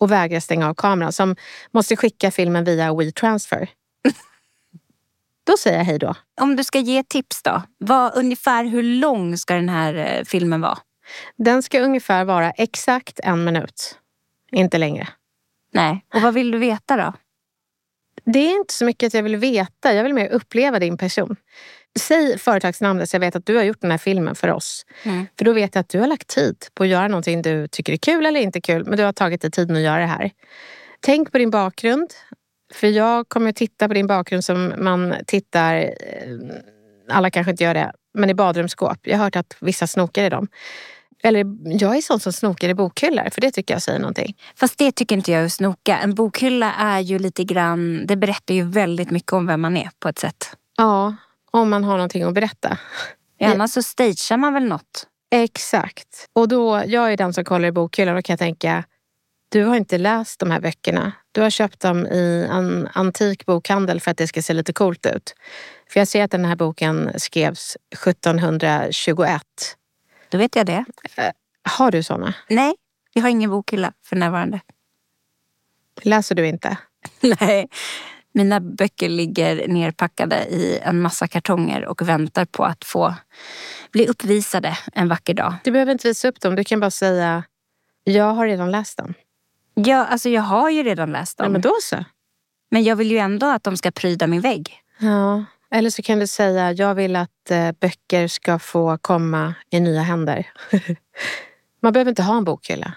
[0.00, 1.12] Och vägrar stänga av kameran.
[1.12, 1.36] Som
[1.72, 3.70] måste skicka filmen via WeTransfer.
[5.46, 6.14] då säger jag hej då.
[6.40, 10.60] Om du ska ge tips då, vad, ungefär hur lång ska den här eh, filmen
[10.60, 10.78] vara?
[11.36, 13.98] Den ska ungefär vara exakt en minut.
[14.52, 15.08] Inte längre.
[15.78, 16.04] Nej.
[16.14, 17.12] Och vad vill du veta då?
[18.24, 19.94] Det är inte så mycket att jag vill veta.
[19.94, 21.36] Jag vill mer uppleva din person.
[21.98, 24.86] Säg företagsnamnet så jag vet att du har gjort den här filmen för oss.
[25.02, 25.26] Mm.
[25.38, 27.92] För då vet jag att du har lagt tid på att göra någonting du tycker
[27.92, 28.84] är kul eller inte kul.
[28.84, 30.30] Men du har tagit dig tiden att göra det här.
[31.00, 32.10] Tänk på din bakgrund.
[32.74, 35.92] För jag kommer att titta på din bakgrund som man tittar, eh,
[37.08, 38.98] alla kanske inte gör det, men i badrumsskåp.
[39.02, 40.48] Jag har hört att vissa snokar i dem.
[41.22, 41.44] Eller
[41.80, 44.36] jag är sån som snokar i bokhyllor, för det tycker jag säger någonting.
[44.56, 45.98] Fast det tycker inte jag är att snoka.
[45.98, 49.90] En bokhylla är ju lite grann, det berättar ju väldigt mycket om vem man är
[50.00, 50.56] på ett sätt.
[50.76, 51.16] Ja,
[51.50, 52.78] om man har någonting att berätta.
[53.38, 55.06] Ja, Annars så stagear man väl något.
[55.30, 56.28] Exakt.
[56.32, 58.84] Och då, jag är den som kollar i bokhyllan och kan tänka,
[59.48, 61.12] du har inte läst de här böckerna.
[61.32, 65.06] Du har köpt dem i en antik bokhandel för att det ska se lite coolt
[65.06, 65.34] ut.
[65.90, 69.42] För jag ser att den här boken skrevs 1721.
[70.28, 70.84] Då vet jag det.
[71.62, 72.34] Har du såna?
[72.48, 72.74] Nej,
[73.14, 74.60] vi har ingen bokhylla för närvarande.
[76.02, 76.76] Läser du inte?
[77.40, 77.68] Nej.
[78.32, 83.14] Mina böcker ligger nerpackade i en massa kartonger och väntar på att få
[83.92, 85.54] bli uppvisade en vacker dag.
[85.64, 86.54] Du behöver inte visa upp dem.
[86.54, 87.42] Du kan bara säga,
[88.04, 89.14] jag har redan läst den.
[89.74, 91.44] Ja, alltså jag har ju redan läst dem.
[91.44, 92.04] Ja, men då så.
[92.70, 94.82] Men jag vill ju ändå att de ska pryda min vägg.
[94.98, 95.44] Ja.
[95.74, 100.02] Eller så kan du säga, jag vill att eh, böcker ska få komma i nya
[100.02, 100.46] händer.
[101.82, 102.92] Man behöver inte ha en bokhylla.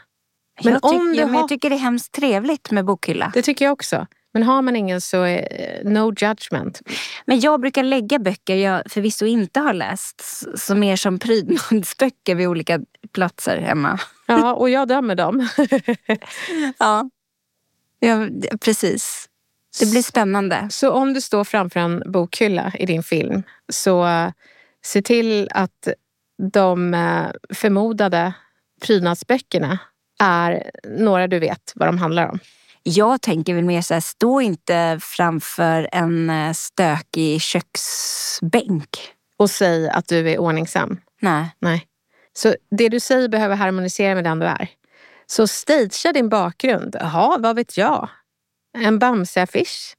[0.64, 2.86] Men jag, tyck, om du ja, men har- jag tycker det är hemskt trevligt med
[2.86, 3.32] bokhylla.
[3.34, 4.08] Det tycker jag också.
[4.34, 5.48] Men har man ingen så är
[5.86, 6.82] eh, no judgment.
[7.26, 10.24] Men jag brukar lägga böcker jag förvisso inte har läst
[10.60, 12.80] som mer som prydnadsböcker vid olika
[13.14, 14.00] platser hemma.
[14.28, 15.50] Ja, och jag dömer dem.
[16.80, 17.10] Ja,
[18.00, 18.28] ja
[18.62, 19.28] precis.
[19.80, 20.68] Det blir spännande.
[20.70, 24.32] Så om du står framför en bokhylla i din film så eh,
[24.86, 25.88] se till att
[26.52, 28.34] de eh, förmodade
[28.82, 29.80] prydnadsböckerna
[30.20, 32.40] är några du vet vad de handlar om.
[32.84, 38.90] Jag tänker väl mer så här, stå inte framför en eh, stökig köksbänk.
[39.38, 41.00] Och säg att du är ordningsam.
[41.22, 41.56] Nej.
[41.60, 41.88] Nej.
[42.34, 44.70] Så det du säger behöver harmonisera med den du är.
[45.26, 46.96] Så stagea din bakgrund.
[47.00, 48.10] Jaha, vad vet jag?
[48.78, 49.96] En Bamse-affisch.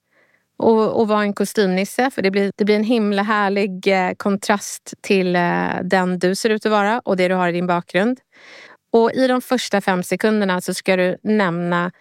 [0.59, 2.11] Och, och vara en kostymnisse.
[2.11, 6.51] För det blir, det blir en himla härlig eh, kontrast till eh, den du ser
[6.51, 8.21] ut att vara och det du har i din bakgrund.
[8.93, 11.93] Och i de första fem sekunderna så ska du nämna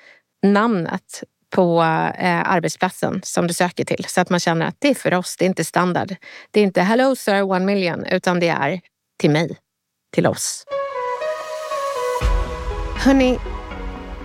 [0.44, 1.82] namnet på
[2.18, 4.06] eh, arbetsplatsen som du söker till.
[4.08, 6.16] Så att man känner att det är för oss, det är inte standard.
[6.52, 8.82] Det är inte hello sir one million, utan det är
[9.20, 9.58] till mig,
[10.14, 10.66] till oss.
[12.96, 13.40] Hörni,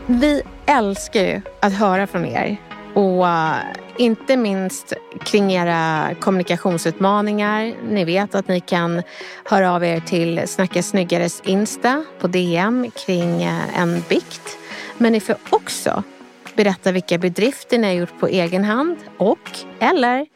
[0.07, 2.57] vi älskar ju att höra från er.
[2.95, 3.57] Och eh,
[3.97, 4.93] inte minst
[5.25, 7.75] kring era kommunikationsutmaningar.
[7.89, 9.03] Ni vet att ni kan
[9.45, 14.59] höra av er till Snacka snyggares Insta på DM kring eh, en bikt.
[14.99, 16.03] Men ni får också
[16.55, 20.27] berätta vilka bedrifter ni har gjort på egen hand och eller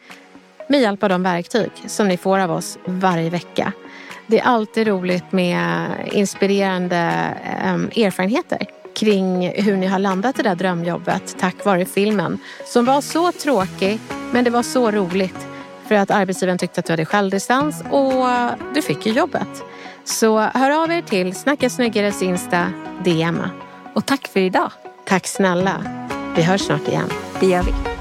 [0.68, 3.72] med hjälp av de verktyg som ni får av oss varje vecka.
[4.26, 6.96] Det är alltid roligt med inspirerande
[7.62, 13.00] eh, erfarenheter kring hur ni har landat det där drömjobbet tack vare filmen som var
[13.00, 13.98] så tråkig
[14.32, 15.46] men det var så roligt
[15.88, 18.24] för att arbetsgivaren tyckte att du hade självdistans och
[18.74, 19.64] du fick ju jobbet.
[20.04, 22.72] Så hör av er till Snacka snyggares Insta
[23.04, 23.42] DM.
[23.94, 24.72] Och tack för idag.
[25.06, 25.84] Tack snälla.
[26.36, 27.08] Vi hörs snart igen.
[27.40, 27.99] Det gör vi.